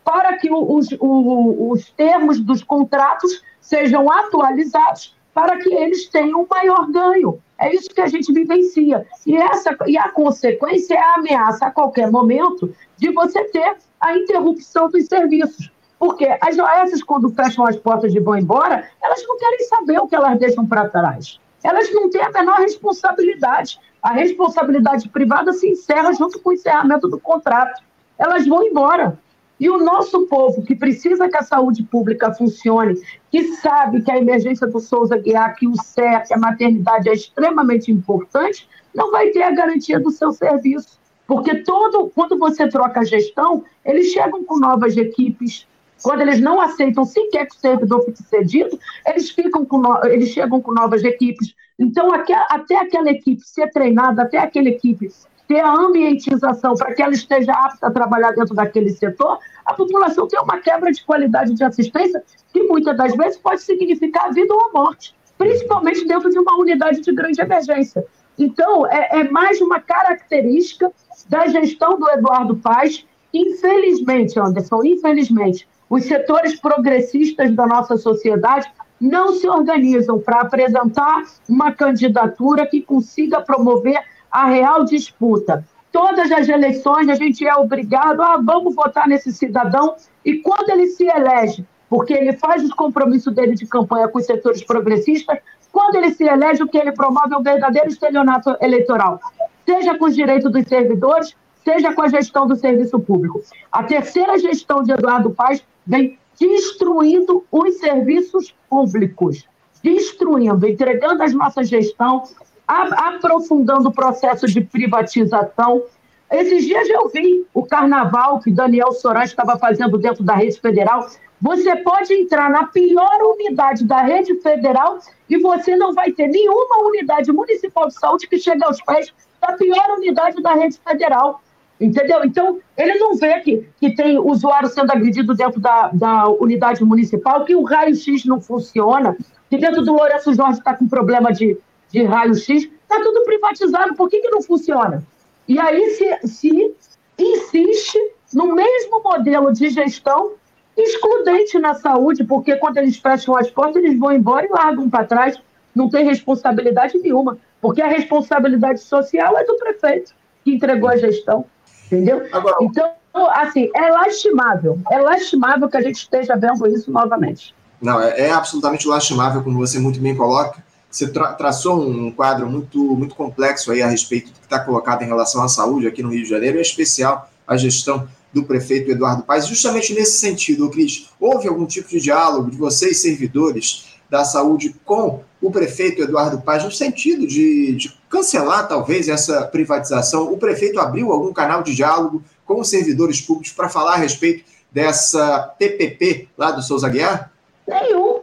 para 0.04 0.36
que 0.36 0.52
os, 0.52 0.88
os, 0.98 0.98
os 1.00 1.90
termos 1.92 2.40
dos 2.40 2.62
contratos 2.62 3.42
sejam 3.60 4.10
atualizados 4.10 5.16
para 5.32 5.56
que 5.58 5.72
eles 5.72 6.08
tenham 6.08 6.42
um 6.42 6.46
maior 6.48 6.90
ganho. 6.90 7.40
É 7.58 7.74
isso 7.74 7.88
que 7.88 8.00
a 8.00 8.06
gente 8.06 8.32
vivencia. 8.32 9.06
E, 9.26 9.36
essa, 9.36 9.76
e 9.86 9.96
a 9.96 10.08
consequência 10.08 10.94
é 10.94 10.98
a 10.98 11.14
ameaça 11.14 11.66
a 11.66 11.70
qualquer 11.70 12.10
momento 12.10 12.74
de 12.96 13.10
você 13.12 13.44
ter 13.44 13.76
a 14.00 14.16
interrupção 14.16 14.90
dos 14.90 15.06
serviços. 15.06 15.70
Porque 16.04 16.26
as 16.42 16.58
OS, 16.58 17.02
quando 17.02 17.30
fecham 17.30 17.66
as 17.66 17.76
portas 17.76 18.14
e 18.14 18.20
vão 18.20 18.36
embora, 18.36 18.86
elas 19.02 19.26
não 19.26 19.38
querem 19.38 19.60
saber 19.60 19.98
o 20.00 20.06
que 20.06 20.14
elas 20.14 20.38
deixam 20.38 20.66
para 20.66 20.86
trás. 20.86 21.40
Elas 21.62 21.90
não 21.94 22.10
têm 22.10 22.20
a 22.20 22.30
menor 22.30 22.58
responsabilidade 22.58 23.80
A 24.02 24.12
responsabilidade 24.12 25.08
privada 25.08 25.50
se 25.54 25.66
encerra 25.66 26.12
junto 26.12 26.38
com 26.40 26.50
o 26.50 26.52
encerramento 26.52 27.08
do 27.08 27.18
contrato. 27.18 27.82
Elas 28.18 28.46
vão 28.46 28.62
embora. 28.62 29.18
E 29.58 29.70
o 29.70 29.78
nosso 29.78 30.26
povo, 30.26 30.62
que 30.62 30.74
precisa 30.74 31.26
que 31.26 31.38
a 31.38 31.42
saúde 31.42 31.82
pública 31.82 32.34
funcione, 32.34 33.00
que 33.30 33.54
sabe 33.54 34.02
que 34.02 34.10
a 34.10 34.18
emergência 34.18 34.66
do 34.66 34.80
Souza 34.80 35.16
Guiar, 35.16 35.56
que 35.56 35.66
o 35.66 35.74
CER, 35.74 36.26
que 36.26 36.34
a 36.34 36.38
maternidade 36.38 37.08
é 37.08 37.14
extremamente 37.14 37.90
importante, 37.90 38.68
não 38.94 39.10
vai 39.10 39.30
ter 39.30 39.42
a 39.42 39.52
garantia 39.52 39.98
do 39.98 40.10
seu 40.10 40.32
serviço. 40.32 41.00
Porque 41.26 41.62
todo, 41.62 42.10
quando 42.14 42.38
você 42.38 42.68
troca 42.68 43.00
a 43.00 43.04
gestão, 43.04 43.64
eles 43.82 44.08
chegam 44.08 44.44
com 44.44 44.58
novas 44.58 44.98
equipes. 44.98 45.66
Quando 46.02 46.20
eles 46.20 46.40
não 46.40 46.60
aceitam 46.60 47.04
sequer 47.04 47.46
que 47.46 47.56
o 47.56 47.58
servidor 47.58 48.04
fique 48.04 48.22
cedido, 48.22 48.78
eles, 49.06 49.30
ficam 49.30 49.64
com 49.64 49.78
no, 49.78 50.04
eles 50.04 50.28
chegam 50.30 50.60
com 50.60 50.72
novas 50.72 51.02
equipes. 51.04 51.54
Então, 51.78 52.12
até, 52.12 52.76
aquela 52.76 53.10
equipe 53.10 53.42
ser 53.42 53.70
treinada, 53.70 54.22
até 54.22 54.38
aquela 54.38 54.68
equipe 54.68 55.10
ter 55.46 55.60
a 55.60 55.72
ambientização 55.72 56.74
para 56.74 56.94
que 56.94 57.02
ela 57.02 57.12
esteja 57.12 57.52
apta 57.52 57.86
a 57.86 57.90
trabalhar 57.90 58.32
dentro 58.32 58.54
daquele 58.54 58.90
setor, 58.90 59.38
a 59.64 59.74
população 59.74 60.26
tem 60.26 60.40
uma 60.40 60.58
quebra 60.58 60.90
de 60.90 61.04
qualidade 61.04 61.52
de 61.52 61.62
assistência 61.62 62.22
que 62.52 62.62
muitas 62.62 62.96
das 62.96 63.14
vezes 63.14 63.38
pode 63.38 63.62
significar 63.62 64.26
a 64.26 64.30
vida 64.30 64.54
ou 64.54 64.60
a 64.68 64.72
morte, 64.72 65.14
principalmente 65.36 66.06
dentro 66.06 66.30
de 66.30 66.38
uma 66.38 66.56
unidade 66.58 67.00
de 67.00 67.12
grande 67.12 67.40
emergência. 67.40 68.06
Então, 68.38 68.86
é, 68.86 69.20
é 69.20 69.30
mais 69.30 69.60
uma 69.60 69.80
característica 69.80 70.90
da 71.28 71.46
gestão 71.46 71.98
do 71.98 72.08
Eduardo 72.10 72.56
Paz. 72.56 73.06
Infelizmente, 73.32 74.38
Anderson, 74.38 74.82
infelizmente, 74.84 75.68
os 75.94 76.06
setores 76.06 76.58
progressistas 76.58 77.54
da 77.54 77.68
nossa 77.68 77.96
sociedade 77.96 78.68
não 79.00 79.32
se 79.34 79.48
organizam 79.48 80.18
para 80.18 80.40
apresentar 80.40 81.22
uma 81.48 81.70
candidatura 81.70 82.66
que 82.66 82.82
consiga 82.82 83.40
promover 83.40 84.02
a 84.28 84.46
real 84.46 84.84
disputa. 84.84 85.64
Todas 85.92 86.32
as 86.32 86.48
eleições 86.48 87.08
a 87.08 87.14
gente 87.14 87.46
é 87.46 87.54
obrigado 87.54 88.20
a 88.22 88.34
ah, 88.34 88.40
vamos 88.42 88.74
votar 88.74 89.06
nesse 89.06 89.32
cidadão 89.32 89.94
e 90.24 90.38
quando 90.38 90.70
ele 90.70 90.88
se 90.88 91.04
elege, 91.04 91.64
porque 91.88 92.12
ele 92.12 92.32
faz 92.32 92.64
os 92.64 92.72
compromissos 92.72 93.32
dele 93.32 93.54
de 93.54 93.64
campanha 93.64 94.08
com 94.08 94.18
os 94.18 94.26
setores 94.26 94.64
progressistas, 94.64 95.38
quando 95.70 95.94
ele 95.94 96.12
se 96.12 96.24
elege, 96.24 96.64
o 96.64 96.68
que 96.68 96.76
ele 96.76 96.90
promove 96.90 97.32
é 97.32 97.38
um 97.38 97.42
verdadeiro 97.42 97.86
estelionato 97.86 98.56
eleitoral, 98.60 99.20
seja 99.64 99.96
com 99.96 100.06
os 100.06 100.16
direitos 100.16 100.50
dos 100.50 100.66
servidores, 100.66 101.36
seja 101.64 101.94
com 101.94 102.02
a 102.02 102.08
gestão 102.08 102.48
do 102.48 102.56
serviço 102.56 102.98
público. 102.98 103.40
A 103.70 103.84
terceira 103.84 104.36
gestão 104.38 104.82
de 104.82 104.90
Eduardo 104.90 105.30
Paes 105.30 105.64
vem 105.86 106.18
destruindo 106.38 107.44
os 107.50 107.78
serviços 107.78 108.54
públicos, 108.68 109.44
destruindo, 109.82 110.66
entregando 110.66 111.22
a 111.22 111.28
nossa 111.28 111.62
gestão 111.62 112.24
aprofundando 112.66 113.88
o 113.88 113.92
processo 113.92 114.46
de 114.46 114.60
privatização. 114.60 115.84
Esses 116.30 116.64
dias 116.64 116.88
eu 116.88 117.08
vi 117.08 117.46
o 117.52 117.64
carnaval 117.64 118.40
que 118.40 118.50
Daniel 118.50 118.92
Soran 118.92 119.24
estava 119.24 119.58
fazendo 119.58 119.98
dentro 119.98 120.24
da 120.24 120.34
rede 120.34 120.58
federal. 120.58 121.06
Você 121.40 121.76
pode 121.76 122.14
entrar 122.14 122.50
na 122.50 122.66
pior 122.66 123.20
unidade 123.22 123.84
da 123.84 124.00
rede 124.00 124.34
federal 124.40 124.98
e 125.28 125.36
você 125.36 125.76
não 125.76 125.92
vai 125.92 126.10
ter 126.10 126.26
nenhuma 126.28 126.86
unidade 126.86 127.30
municipal 127.30 127.88
de 127.88 127.94
saúde 127.94 128.26
que 128.26 128.38
chegue 128.38 128.64
aos 128.64 128.80
pés 128.80 129.12
da 129.40 129.52
pior 129.52 129.98
unidade 129.98 130.42
da 130.42 130.54
rede 130.54 130.78
federal. 130.78 131.42
Entendeu? 131.80 132.24
Então, 132.24 132.60
ele 132.76 132.94
não 132.94 133.16
vê 133.16 133.40
que, 133.40 133.68
que 133.80 133.94
tem 133.94 134.18
usuário 134.18 134.68
sendo 134.68 134.92
agredido 134.92 135.34
dentro 135.34 135.60
da, 135.60 135.90
da 135.92 136.28
unidade 136.28 136.84
municipal, 136.84 137.44
que 137.44 137.54
o 137.54 137.64
raio-x 137.64 138.24
não 138.24 138.40
funciona, 138.40 139.16
que 139.50 139.58
dentro 139.58 139.82
do 139.82 139.92
Lourenço 139.92 140.32
Jorge 140.34 140.58
está 140.58 140.74
com 140.74 140.88
problema 140.88 141.32
de, 141.32 141.58
de 141.90 142.02
raio-x, 142.04 142.48
está 142.48 143.02
tudo 143.02 143.24
privatizado, 143.24 143.94
por 143.94 144.08
que, 144.08 144.20
que 144.20 144.30
não 144.30 144.40
funciona? 144.40 145.02
E 145.48 145.58
aí 145.58 145.90
se, 145.90 146.28
se 146.28 146.74
insiste 147.18 147.98
no 148.32 148.54
mesmo 148.54 149.02
modelo 149.02 149.52
de 149.52 149.68
gestão 149.68 150.32
excludente 150.76 151.58
na 151.58 151.74
saúde, 151.74 152.24
porque 152.24 152.56
quando 152.56 152.78
eles 152.78 152.96
fecham 152.96 153.36
as 153.36 153.50
portas, 153.50 153.76
eles 153.76 153.98
vão 153.98 154.12
embora 154.12 154.46
e 154.46 154.50
largam 154.50 154.90
para 154.90 155.04
trás, 155.04 155.40
não 155.74 155.88
tem 155.88 156.04
responsabilidade 156.04 156.98
nenhuma, 156.98 157.38
porque 157.60 157.80
a 157.82 157.88
responsabilidade 157.88 158.80
social 158.80 159.36
é 159.38 159.44
do 159.44 159.56
prefeito 159.56 160.14
que 160.44 160.52
entregou 160.52 160.88
a 160.88 160.96
gestão, 160.96 161.44
entendeu? 161.86 162.26
Agora... 162.32 162.56
Então, 162.60 162.90
assim, 163.34 163.70
é 163.74 163.90
lastimável, 163.90 164.78
é 164.90 164.98
lastimável 164.98 165.68
que 165.68 165.76
a 165.76 165.82
gente 165.82 165.96
esteja 165.96 166.36
vendo 166.36 166.66
isso 166.66 166.90
novamente. 166.90 167.54
Não, 167.80 168.00
é, 168.00 168.28
é 168.28 168.32
absolutamente 168.32 168.88
lastimável, 168.88 169.42
como 169.42 169.58
você 169.58 169.78
muito 169.78 170.00
bem 170.00 170.16
coloca, 170.16 170.62
você 170.90 171.08
tra 171.08 171.32
traçou 171.32 171.80
um 171.80 172.10
quadro 172.10 172.48
muito, 172.48 172.78
muito 172.96 173.14
complexo 173.14 173.72
aí 173.72 173.82
a 173.82 173.88
respeito 173.88 174.28
do 174.28 174.38
que 174.38 174.46
está 174.46 174.60
colocado 174.60 175.02
em 175.02 175.06
relação 175.06 175.42
à 175.42 175.48
saúde 175.48 175.88
aqui 175.88 176.02
no 176.02 176.10
Rio 176.10 176.22
de 176.22 176.30
Janeiro, 176.30 176.58
em 176.58 176.62
especial 176.62 177.28
a 177.46 177.56
gestão 177.56 178.08
do 178.32 178.44
prefeito 178.44 178.90
Eduardo 178.90 179.22
Paes. 179.22 179.46
Justamente 179.46 179.92
nesse 179.92 180.18
sentido, 180.18 180.70
Cris, 180.70 181.10
houve 181.18 181.48
algum 181.48 181.66
tipo 181.66 181.88
de 181.88 182.00
diálogo 182.00 182.50
de 182.50 182.56
vocês, 182.56 183.02
servidores 183.02 183.86
da 184.08 184.24
saúde, 184.24 184.74
com 184.84 185.22
o 185.42 185.50
prefeito 185.50 186.02
Eduardo 186.02 186.40
Paes, 186.40 186.64
no 186.64 186.70
sentido 186.70 187.26
de, 187.26 187.74
de 187.74 187.92
cancelar, 188.14 188.68
talvez, 188.68 189.08
essa 189.08 189.44
privatização? 189.44 190.32
O 190.32 190.38
prefeito 190.38 190.78
abriu 190.78 191.10
algum 191.12 191.32
canal 191.32 191.64
de 191.64 191.74
diálogo 191.74 192.22
com 192.46 192.60
os 192.60 192.70
servidores 192.70 193.20
públicos 193.20 193.52
para 193.52 193.68
falar 193.68 193.94
a 193.94 193.96
respeito 193.96 194.44
dessa 194.70 195.52
PPP 195.58 196.28
lá 196.38 196.52
do 196.52 196.62
Souza 196.62 196.88
Guiar? 196.88 197.32
Nenhum, 197.66 198.20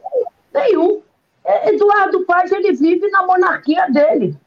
nenhum. 0.53 1.01
Eduardo 1.65 2.21
Paz 2.25 2.51
ele 2.51 2.71
vive 2.71 3.09
na 3.09 3.25
monarquia 3.25 3.87
dele, 3.89 4.37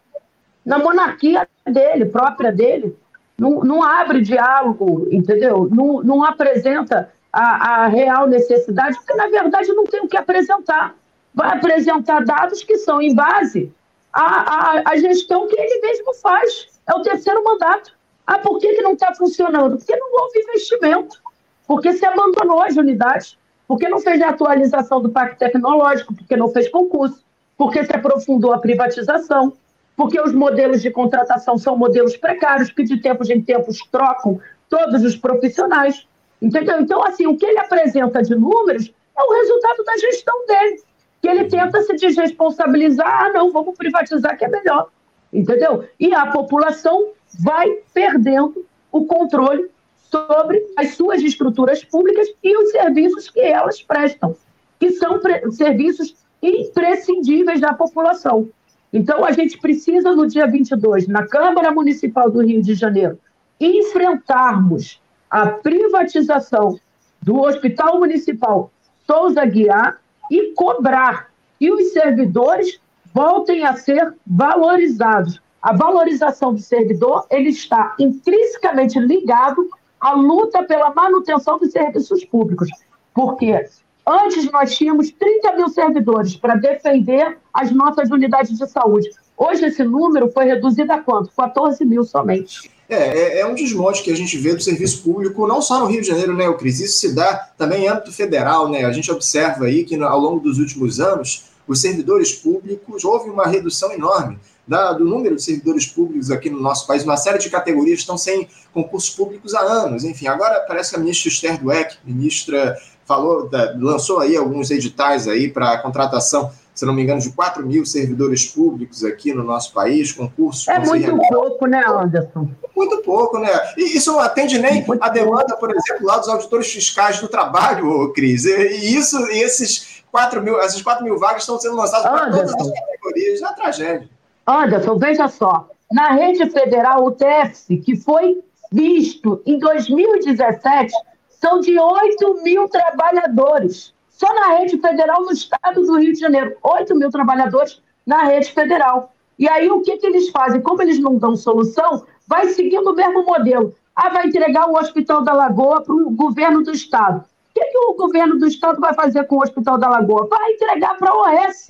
na 0.64 0.78
monarquia 0.78 1.46
dele, 1.66 2.06
própria 2.06 2.50
dele. 2.50 2.96
Não, 3.36 3.60
não 3.60 3.82
abre 3.82 4.22
diálogo, 4.22 5.06
entendeu? 5.10 5.68
Não, 5.70 6.02
não 6.02 6.24
apresenta 6.24 7.10
a, 7.32 7.82
a 7.82 7.86
real 7.88 8.28
necessidade, 8.28 8.96
porque 8.96 9.14
na 9.14 9.26
verdade 9.26 9.72
não 9.72 9.84
tem 9.84 10.00
o 10.00 10.08
que 10.08 10.16
apresentar. 10.16 10.94
Vai 11.34 11.58
apresentar 11.58 12.24
dados 12.24 12.62
que 12.62 12.78
são 12.78 13.02
em 13.02 13.12
base 13.12 13.72
à, 14.14 14.78
à, 14.78 14.82
à 14.86 14.96
gestão 14.96 15.46
que 15.48 15.60
ele 15.60 15.80
mesmo 15.80 16.14
faz. 16.14 16.68
É 16.88 16.94
o 16.94 17.02
terceiro 17.02 17.42
mandato. 17.42 17.92
Ah, 18.26 18.38
por 18.38 18.58
que, 18.58 18.72
que 18.74 18.82
não 18.82 18.92
está 18.92 19.14
funcionando? 19.14 19.76
Porque 19.76 19.96
não 19.96 20.22
houve 20.22 20.40
investimento, 20.40 21.20
porque 21.66 21.92
se 21.92 22.06
abandonou 22.06 22.62
as 22.62 22.76
unidades. 22.76 23.36
Porque 23.66 23.88
não 23.88 23.98
fez 23.98 24.20
a 24.20 24.28
atualização 24.28 25.00
do 25.00 25.08
Pacto 25.08 25.38
Tecnológico, 25.38 26.14
porque 26.14 26.36
não 26.36 26.48
fez 26.48 26.68
concurso, 26.68 27.24
porque 27.56 27.82
se 27.82 27.94
aprofundou 27.94 28.52
a 28.52 28.58
privatização, 28.58 29.54
porque 29.96 30.20
os 30.20 30.34
modelos 30.34 30.82
de 30.82 30.90
contratação 30.90 31.56
são 31.56 31.76
modelos 31.76 32.16
precários, 32.16 32.70
que 32.70 32.82
de 32.82 32.98
tempos 32.98 33.30
em 33.30 33.40
tempos 33.40 33.78
trocam 33.90 34.38
todos 34.68 35.02
os 35.02 35.16
profissionais. 35.16 36.06
Entendeu? 36.42 36.78
Então, 36.80 37.02
assim, 37.02 37.26
o 37.26 37.36
que 37.36 37.46
ele 37.46 37.58
apresenta 37.58 38.22
de 38.22 38.34
números 38.34 38.92
é 39.16 39.22
o 39.22 39.32
resultado 39.32 39.82
da 39.84 39.96
gestão 39.96 40.46
dele, 40.46 40.82
que 41.24 41.28
ele 41.30 41.44
tenta 41.46 41.80
se 41.80 41.96
desresponsabilizar, 41.96 43.08
ah, 43.08 43.32
não, 43.32 43.50
vamos 43.50 43.74
privatizar 43.78 44.36
que 44.36 44.44
é 44.44 44.48
melhor. 44.48 44.90
Entendeu? 45.32 45.88
E 45.98 46.12
a 46.12 46.26
população 46.26 47.12
vai 47.42 47.78
perdendo 47.94 48.66
o 48.92 49.06
controle 49.06 49.70
sobre 50.10 50.62
as 50.76 50.90
suas 50.90 51.22
estruturas 51.22 51.82
públicas 51.82 52.28
e 52.42 52.54
os 52.54 52.72
serviços 52.72 53.30
que 53.30 53.40
elas 53.40 53.80
prestam, 53.80 54.36
que 54.78 54.90
são 54.90 55.18
serviços 55.50 56.14
imprescindíveis 56.42 57.58
da 57.58 57.72
população. 57.72 58.46
Então, 58.92 59.24
a 59.24 59.32
gente 59.32 59.56
precisa, 59.56 60.14
no 60.14 60.26
dia 60.26 60.46
22, 60.46 61.08
na 61.08 61.26
Câmara 61.26 61.72
Municipal 61.72 62.30
do 62.30 62.42
Rio 62.42 62.62
de 62.62 62.74
Janeiro, 62.74 63.18
enfrentarmos 63.58 65.00
a 65.30 65.46
privatização 65.46 66.78
do 67.22 67.40
Hospital 67.40 67.98
Municipal 67.98 68.70
Souza 69.06 69.42
Guiar 69.46 70.03
e 70.30 70.52
cobrar 70.54 71.30
que 71.58 71.72
os 71.72 71.92
servidores 71.92 72.80
voltem 73.12 73.64
a 73.64 73.74
ser 73.74 74.14
valorizados. 74.26 75.40
A 75.62 75.74
valorização 75.74 76.52
do 76.52 76.60
servidor 76.60 77.26
ele 77.30 77.50
está 77.50 77.94
intrinsecamente 77.98 78.98
ligado 78.98 79.68
a 80.00 80.12
luta 80.12 80.62
pela 80.64 80.92
manutenção 80.92 81.58
dos 81.58 81.72
serviços 81.72 82.24
públicos. 82.24 82.68
Porque 83.14 83.64
antes 84.06 84.50
nós 84.50 84.76
tínhamos 84.76 85.10
30 85.12 85.56
mil 85.56 85.68
servidores 85.68 86.36
para 86.36 86.56
defender 86.56 87.38
as 87.52 87.70
nossas 87.70 88.10
unidades 88.10 88.58
de 88.58 88.66
saúde. 88.66 89.08
Hoje 89.36 89.64
esse 89.64 89.82
número 89.82 90.30
foi 90.30 90.44
reduzido 90.44 90.92
a 90.92 90.98
quanto? 90.98 91.30
14 91.34 91.84
mil 91.84 92.04
somente. 92.04 92.70
É, 92.88 92.96
é, 92.96 93.38
é, 93.40 93.46
um 93.46 93.54
desmonte 93.54 94.02
que 94.02 94.10
a 94.10 94.16
gente 94.16 94.36
vê 94.36 94.54
do 94.54 94.62
serviço 94.62 95.02
público, 95.02 95.46
não 95.46 95.62
só 95.62 95.80
no 95.80 95.86
Rio 95.86 96.02
de 96.02 96.08
Janeiro, 96.08 96.34
né, 96.34 96.48
o 96.48 96.56
Cris? 96.56 96.80
Isso 96.80 96.98
se 96.98 97.14
dá 97.14 97.48
também 97.56 97.84
em 97.84 97.88
âmbito 97.88 98.12
federal, 98.12 98.68
né? 98.68 98.84
A 98.84 98.92
gente 98.92 99.10
observa 99.10 99.64
aí 99.64 99.84
que 99.84 99.96
ao 100.02 100.20
longo 100.20 100.40
dos 100.40 100.58
últimos 100.58 101.00
anos, 101.00 101.44
os 101.66 101.80
servidores 101.80 102.32
públicos, 102.32 103.04
houve 103.04 103.30
uma 103.30 103.46
redução 103.46 103.90
enorme 103.92 104.38
da, 104.66 104.92
do 104.92 105.04
número 105.04 105.36
de 105.36 105.42
servidores 105.42 105.86
públicos 105.86 106.30
aqui 106.30 106.50
no 106.50 106.60
nosso 106.60 106.86
país, 106.86 107.04
uma 107.04 107.16
série 107.16 107.38
de 107.38 107.50
categorias 107.50 108.00
estão 108.00 108.16
sem 108.16 108.48
concursos 108.72 109.10
públicos 109.10 109.54
há 109.54 109.60
anos. 109.60 110.04
Enfim, 110.04 110.26
agora 110.26 110.60
parece 110.66 110.90
que 110.90 110.96
a 110.96 110.98
ministra 110.98 111.28
Esther 111.28 111.60
Dweck, 111.60 111.96
ministra, 112.04 112.76
falou, 113.06 113.48
lançou 113.78 114.18
aí 114.20 114.36
alguns 114.36 114.70
editais 114.70 115.28
aí 115.28 115.48
para 115.48 115.72
a 115.72 115.78
contratação 115.78 116.50
se 116.74 116.84
não 116.84 116.92
me 116.92 117.02
engano, 117.02 117.20
de 117.20 117.30
4 117.30 117.64
mil 117.64 117.86
servidores 117.86 118.46
públicos 118.46 119.04
aqui 119.04 119.32
no 119.32 119.44
nosso 119.44 119.72
país, 119.72 120.12
concursos. 120.12 120.66
É 120.66 120.78
muito 120.80 121.16
pouco, 121.28 121.66
né, 121.66 121.84
Anderson? 121.86 122.48
Muito 122.76 122.98
pouco, 123.02 123.38
né? 123.38 123.48
E 123.76 123.96
isso 123.96 124.10
não 124.12 124.18
atende 124.18 124.58
nem 124.58 124.84
a 125.00 125.08
demanda, 125.08 125.56
por 125.56 125.70
exemplo, 125.70 126.04
lá 126.04 126.18
dos 126.18 126.28
auditores 126.28 126.72
fiscais 126.72 127.20
do 127.20 127.28
trabalho, 127.28 128.12
Cris. 128.12 128.44
E 128.44 128.96
isso, 128.96 129.16
e 129.30 129.38
esses 129.40 130.02
4 130.10 130.42
mil, 130.42 130.60
essas 130.60 130.82
4 130.82 131.04
mil 131.04 131.16
vagas 131.18 131.42
estão 131.42 131.58
sendo 131.60 131.76
lançadas 131.76 132.10
para 132.10 132.30
todas 132.30 132.54
as 132.54 132.70
categorias, 132.72 133.40
é 133.40 133.44
uma 133.44 133.54
tragédia. 133.54 134.08
Anderson, 134.46 134.98
veja 134.98 135.28
só. 135.28 135.68
Na 135.92 136.10
rede 136.10 136.50
federal, 136.50 137.04
o 137.04 137.12
TFC, 137.12 137.76
que 137.76 137.94
foi 137.94 138.42
visto 138.72 139.40
em 139.46 139.60
2017, 139.60 140.92
são 141.40 141.60
de 141.60 141.78
8 141.78 142.42
mil 142.42 142.68
trabalhadores. 142.68 143.93
Só 144.16 144.32
na 144.32 144.58
rede 144.58 144.78
federal, 144.78 145.22
no 145.22 145.32
estado 145.32 145.82
do 145.84 145.98
Rio 145.98 146.12
de 146.12 146.20
Janeiro, 146.20 146.56
8 146.62 146.94
mil 146.94 147.10
trabalhadores 147.10 147.82
na 148.06 148.22
rede 148.22 148.52
federal. 148.52 149.12
E 149.36 149.48
aí, 149.48 149.68
o 149.68 149.80
que, 149.82 149.96
que 149.96 150.06
eles 150.06 150.30
fazem? 150.30 150.60
Como 150.60 150.80
eles 150.80 151.00
não 151.00 151.16
dão 151.16 151.34
solução, 151.34 152.06
vai 152.26 152.48
seguindo 152.48 152.90
o 152.90 152.94
mesmo 152.94 153.24
modelo. 153.24 153.74
Ah, 153.94 154.08
vai 154.10 154.28
entregar 154.28 154.70
o 154.70 154.76
Hospital 154.76 155.24
da 155.24 155.32
Lagoa 155.32 155.82
para 155.82 155.94
o 155.94 156.10
governo 156.10 156.62
do 156.62 156.70
estado. 156.70 157.18
O 157.20 157.54
que, 157.54 157.64
que 157.64 157.78
o 157.78 157.94
governo 157.94 158.38
do 158.38 158.46
estado 158.46 158.80
vai 158.80 158.94
fazer 158.94 159.24
com 159.24 159.36
o 159.36 159.42
Hospital 159.42 159.78
da 159.78 159.88
Lagoa? 159.88 160.28
Vai 160.28 160.52
entregar 160.52 160.96
para 160.96 161.10
a 161.10 161.48
OS. 161.48 161.68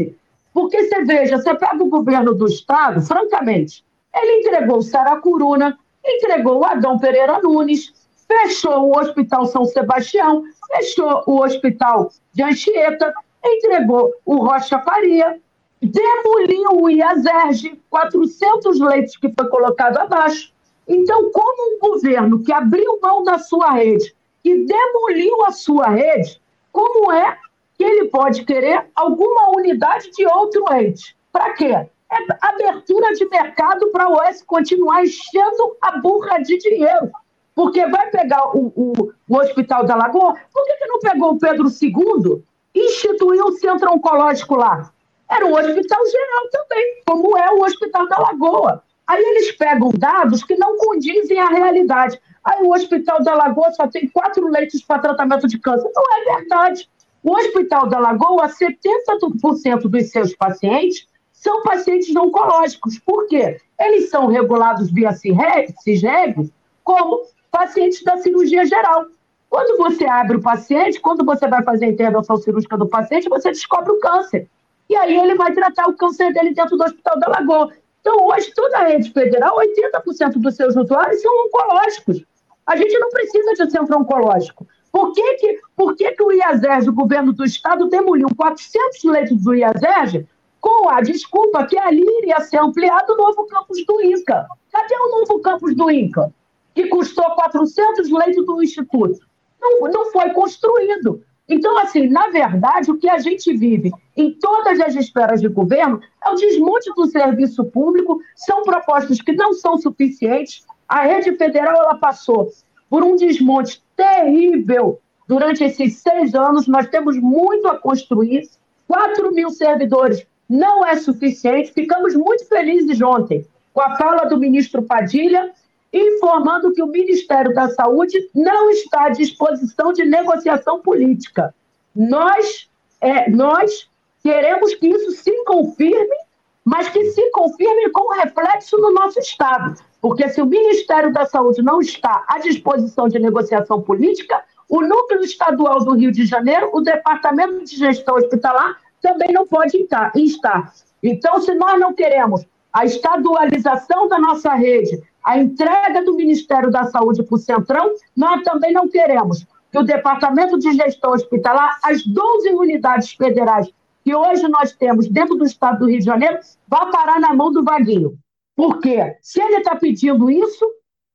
Porque 0.53 0.85
você 0.85 1.03
veja, 1.05 1.39
você 1.39 1.55
pega 1.55 1.83
o 1.83 1.89
governo 1.89 2.35
do 2.35 2.47
estado, 2.47 3.03
francamente, 3.03 3.85
ele 4.15 4.41
entregou 4.41 4.79
o 4.79 4.83
Saracuruna, 4.83 5.77
entregou 6.05 6.61
o 6.61 6.65
Adão 6.65 6.99
Pereira 6.99 7.41
Nunes, 7.43 7.93
fechou 8.27 8.89
o 8.89 8.99
Hospital 8.99 9.47
São 9.47 9.65
Sebastião, 9.65 10.45
fechou 10.73 11.23
o 11.27 11.43
Hospital 11.43 12.11
de 12.33 12.43
Anchieta, 12.43 13.13
entregou 13.45 14.13
o 14.25 14.37
Rocha 14.37 14.79
Faria, 14.81 15.41
demoliu 15.83 16.83
o 16.83 16.91
IASERG, 16.91 17.81
400 17.91 18.81
leitos 18.81 19.17
que 19.17 19.33
foi 19.33 19.49
colocado 19.49 19.99
abaixo. 19.99 20.53
Então, 20.87 21.31
como 21.31 21.77
um 21.77 21.79
governo 21.79 22.43
que 22.43 22.53
abriu 22.53 22.99
mão 23.01 23.23
da 23.23 23.39
sua 23.39 23.73
rede 23.73 24.15
e 24.45 24.67
demoliu 24.67 25.45
a 25.45 25.53
sua 25.53 25.89
rede, 25.89 26.41
como 26.73 27.13
é 27.13 27.39
que 27.77 27.85
ele 27.85 28.09
pode 28.09 28.45
querer 28.45 28.87
alguma 28.95 29.51
unidade 29.51 30.11
de 30.11 30.27
outro 30.27 30.65
ente? 30.73 31.17
Para 31.33 31.53
quê? 31.55 31.73
É 31.73 32.17
abertura 32.41 33.13
de 33.15 33.29
mercado 33.29 33.91
para 33.91 34.05
a 34.05 34.11
OS 34.11 34.43
continuar 34.43 35.03
enchendo 35.03 35.77
a 35.81 35.99
burra 35.99 36.39
de 36.39 36.59
dinheiro. 36.59 37.11
Porque 37.55 37.87
vai 37.87 38.11
pegar 38.11 38.57
o, 38.57 38.73
o, 38.75 39.13
o 39.29 39.37
Hospital 39.37 39.85
da 39.85 39.95
Lagoa, 39.95 40.35
por 40.53 40.65
que, 40.65 40.77
que 40.77 40.87
não 40.87 40.99
pegou 40.99 41.33
o 41.33 41.39
Pedro 41.39 41.69
II 41.69 42.43
e 42.75 42.87
instituiu 42.87 43.47
o 43.47 43.53
centro 43.53 43.93
oncológico 43.93 44.57
lá? 44.57 44.91
Era 45.31 45.47
um 45.47 45.55
hospital 45.55 46.07
geral 46.07 46.49
também, 46.51 47.03
como 47.07 47.39
é 47.39 47.51
o 47.51 47.65
Hospital 47.65 48.09
da 48.09 48.19
Lagoa. 48.19 48.83
Aí 49.07 49.23
eles 49.23 49.53
pegam 49.53 49.91
dados 49.97 50.43
que 50.43 50.57
não 50.57 50.77
condizem 50.77 51.39
à 51.39 51.49
realidade. 51.49 52.21
Aí 52.45 52.63
o 52.63 52.75
Hospital 52.75 53.23
da 53.23 53.35
Lagoa 53.35 53.71
só 53.73 53.87
tem 53.87 54.09
quatro 54.09 54.47
leitos 54.49 54.83
para 54.83 55.01
tratamento 55.01 55.47
de 55.47 55.59
câncer. 55.59 55.91
Não 55.95 56.03
é 56.03 56.37
verdade. 56.37 56.89
O 57.23 57.33
Hospital 57.35 57.87
da 57.89 57.99
Lagoa, 57.99 58.49
70% 58.49 59.89
dos 59.89 60.11
seus 60.11 60.35
pacientes 60.37 61.07
são 61.33 61.63
pacientes 61.63 62.15
oncológicos. 62.15 62.99
Por 62.99 63.27
quê? 63.29 63.59
Eles 63.79 64.11
são 64.11 64.27
regulados 64.27 64.91
via 64.91 65.13
CISREG 65.13 66.53
como 66.83 67.23
pacientes 67.55 68.03
da 68.03 68.17
cirurgia 68.17 68.67
geral. 68.67 69.07
Quando 69.49 69.79
você 69.79 70.05
abre 70.05 70.37
o 70.37 70.43
paciente, 70.43 71.01
quando 71.01 71.25
você 71.25 71.47
vai 71.47 71.63
fazer 71.63 71.85
a 71.85 71.89
intervenção 71.89 72.37
cirúrgica 72.37 72.77
do 72.77 72.89
paciente, 72.89 73.29
você 73.29 73.51
descobre 73.53 73.93
o 73.93 74.01
câncer. 74.01 74.49
E 74.91 74.97
aí 74.97 75.17
ele 75.17 75.37
vai 75.37 75.53
tratar 75.53 75.89
o 75.89 75.95
câncer 75.95 76.33
dele 76.33 76.53
dentro 76.53 76.77
do 76.77 76.83
Hospital 76.83 77.21
da 77.21 77.29
Lagoa. 77.29 77.71
Então, 78.01 78.27
hoje, 78.27 78.53
toda 78.55 78.79
a 78.79 78.89
rede 78.89 79.13
federal, 79.13 79.57
80% 79.57 80.33
dos 80.39 80.57
seus 80.57 80.75
usuários 80.75 81.23
são 81.23 81.33
oncológicos. 81.47 82.25
A 82.67 82.77
gente 82.77 82.99
não 82.99 83.09
precisa 83.11 83.53
de 83.53 83.71
centro 83.71 84.01
oncológico. 84.01 84.67
Por 84.91 85.13
que, 85.13 85.35
que, 85.35 85.61
por 85.77 85.95
que, 85.95 86.11
que 86.11 86.23
o 86.23 86.33
IASERG, 86.33 86.89
o 86.89 86.93
governo 86.93 87.33
do 87.33 87.45
estado, 87.45 87.89
demoliu 87.89 88.29
400 88.37 89.05
leitos 89.05 89.45
do 89.45 89.55
IASERG 89.55 90.27
com 90.61 90.89
a 90.89 91.01
desculpa 91.01 91.65
que 91.67 91.79
ali 91.79 92.05
iria 92.19 92.41
ser 92.41 92.59
ampliado 92.59 93.13
o 93.13 93.17
novo 93.17 93.47
campus 93.47 93.85
do 93.87 94.03
INCA? 94.03 94.47
Cadê 94.73 94.95
o 94.97 95.21
novo 95.21 95.41
campus 95.41 95.75
do 95.77 95.91
INCA? 95.91 96.33
Que 96.75 96.89
custou 96.89 97.25
400 97.25 98.11
leitos 98.11 98.45
do 98.45 98.63
Instituto. 98.63 99.21
Não, 99.61 99.81
não 99.89 100.11
foi 100.11 100.31
construído. 100.31 101.23
Então, 101.49 101.79
assim, 101.79 102.09
na 102.09 102.29
verdade, 102.29 102.91
o 102.91 102.99
que 102.99 103.09
a 103.09 103.19
gente 103.19 103.55
vive 103.57 103.93
em 104.17 104.33
todas 104.39 104.81
as 104.81 104.95
esferas 104.95 105.41
de 105.41 105.49
governo 105.49 106.01
é 106.25 106.31
o 106.31 106.35
desmonte 106.35 106.91
do 106.95 107.07
serviço 107.07 107.65
público, 107.67 108.21
são 108.35 108.63
propostas 108.63 109.21
que 109.21 109.33
não 109.33 109.53
são 109.53 109.77
suficientes. 109.77 110.65
A 110.89 111.03
rede 111.03 111.37
federal 111.37 111.77
ela 111.77 111.97
passou 111.97 112.51
por 112.89 113.03
um 113.03 113.17
desmonte 113.17 113.83
terrível 113.97 115.01
durante 115.27 115.65
esses 115.65 115.97
seis 115.97 116.35
anos, 116.35 116.67
nós 116.67 116.89
temos 116.89 117.17
muito 117.17 117.69
a 117.69 117.79
construir. 117.79 118.49
4 118.87 119.33
mil 119.33 119.51
servidores 119.51 120.27
não 120.49 120.85
é 120.85 120.97
suficiente. 120.97 121.73
Ficamos 121.73 122.15
muito 122.15 122.47
felizes 122.47 123.01
ontem 123.01 123.47
com 123.73 123.81
a 123.81 123.97
fala 123.97 124.25
do 124.25 124.39
ministro 124.39 124.83
Padilha, 124.83 125.51
informando 125.97 126.73
que 126.73 126.83
o 126.83 126.87
Ministério 126.87 127.55
da 127.55 127.69
Saúde 127.69 128.29
não 128.35 128.71
está 128.71 129.07
à 129.07 129.09
disposição 129.11 129.93
de 129.93 130.05
negociação 130.05 130.81
política. 130.81 131.55
Nós, 131.95 132.69
é, 133.01 133.31
nós 133.31 133.89
queremos 134.23 134.75
que 134.75 134.89
isso 134.89 135.13
se 135.13 135.45
confirme, 135.45 136.17
mas 136.65 136.89
que 136.89 137.05
se 137.11 137.31
confirme 137.31 137.91
com 137.91 138.13
reflexo 138.15 138.77
no 138.79 138.93
nosso 138.93 139.19
Estado. 139.21 139.81
Porque 140.01 140.29
se 140.29 140.43
o 140.43 140.47
Ministério 140.47 141.13
da 141.13 141.27
Saúde 141.27 141.63
não 141.63 141.81
está 141.81 142.25
à 142.27 142.39
disposição 142.39 143.09
de 143.09 143.19
negociação 143.19 143.81
política, 143.81 144.43
o 144.69 144.81
Núcleo 144.81 145.23
Estadual 145.23 145.85
do 145.85 145.95
Rio 145.95 146.11
de 146.11 146.27
Janeiro, 146.27 146.71
o 146.73 146.81
Departamento 146.81 147.65
de 147.65 147.77
Gestão 147.77 148.17
Hospitalar, 148.17 148.79
também 149.01 149.33
não 149.33 149.47
pode 149.47 149.77
estar. 149.77 150.73
Então, 151.03 151.41
se 151.41 151.55
nós 151.55 151.79
não 151.79 151.93
queremos 151.93 152.45
a 152.73 152.85
estadualização 152.85 154.09
da 154.09 154.19
nossa 154.19 154.53
rede, 154.55 155.01
a 155.25 155.39
entrega 155.39 156.05
do 156.05 156.15
Ministério 156.15 156.71
da 156.71 156.85
Saúde 156.85 157.23
para 157.23 157.35
o 157.35 157.39
Centrão, 157.39 157.95
nós 158.15 158.43
também 158.43 158.73
não 158.73 158.89
queremos 158.89 159.47
que 159.73 159.79
o 159.79 159.83
Departamento 159.83 160.59
de 160.59 160.73
Gestão 160.73 161.13
Hospitalar, 161.13 161.79
as 161.83 162.05
12 162.07 162.51
unidades 162.51 163.13
federais 163.13 163.69
que 164.05 164.15
hoje 164.15 164.47
nós 164.49 164.73
temos 164.73 165.09
dentro 165.09 165.35
do 165.35 165.47
Estado 165.47 165.79
do 165.79 165.89
Rio 165.89 165.99
de 165.99 166.05
Janeiro, 166.05 166.39
vá 166.69 166.87
parar 166.87 167.19
na 167.19 167.33
mão 167.33 167.51
do 167.51 167.65
Vaguinho. 167.65 168.19
Por 168.55 168.79
quê? 168.81 169.17
Se 169.23 169.41
ele 169.41 169.57
está 169.57 169.75
pedindo 169.75 170.31
isso, 170.31 170.65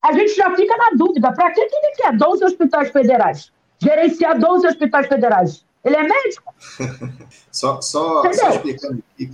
a 0.04 0.12
gente 0.12 0.34
já 0.34 0.54
fica 0.56 0.76
na 0.76 0.98
dúvida. 0.98 1.32
Para 1.32 1.52
que 1.52 1.62
ele 1.62 1.96
quer 1.96 2.18
12 2.18 2.44
hospitais 2.44 2.90
federais? 2.90 3.52
Gerenciar 3.78 4.40
12 4.40 4.68
hospitais 4.68 5.08
federais. 5.08 5.66
Ele 5.86 5.96
é 5.96 6.04
médico? 6.04 6.54
só, 7.52 7.80
só, 7.80 8.24
só 8.34 8.50
explicando 8.50 9.04
aqui 9.14 9.30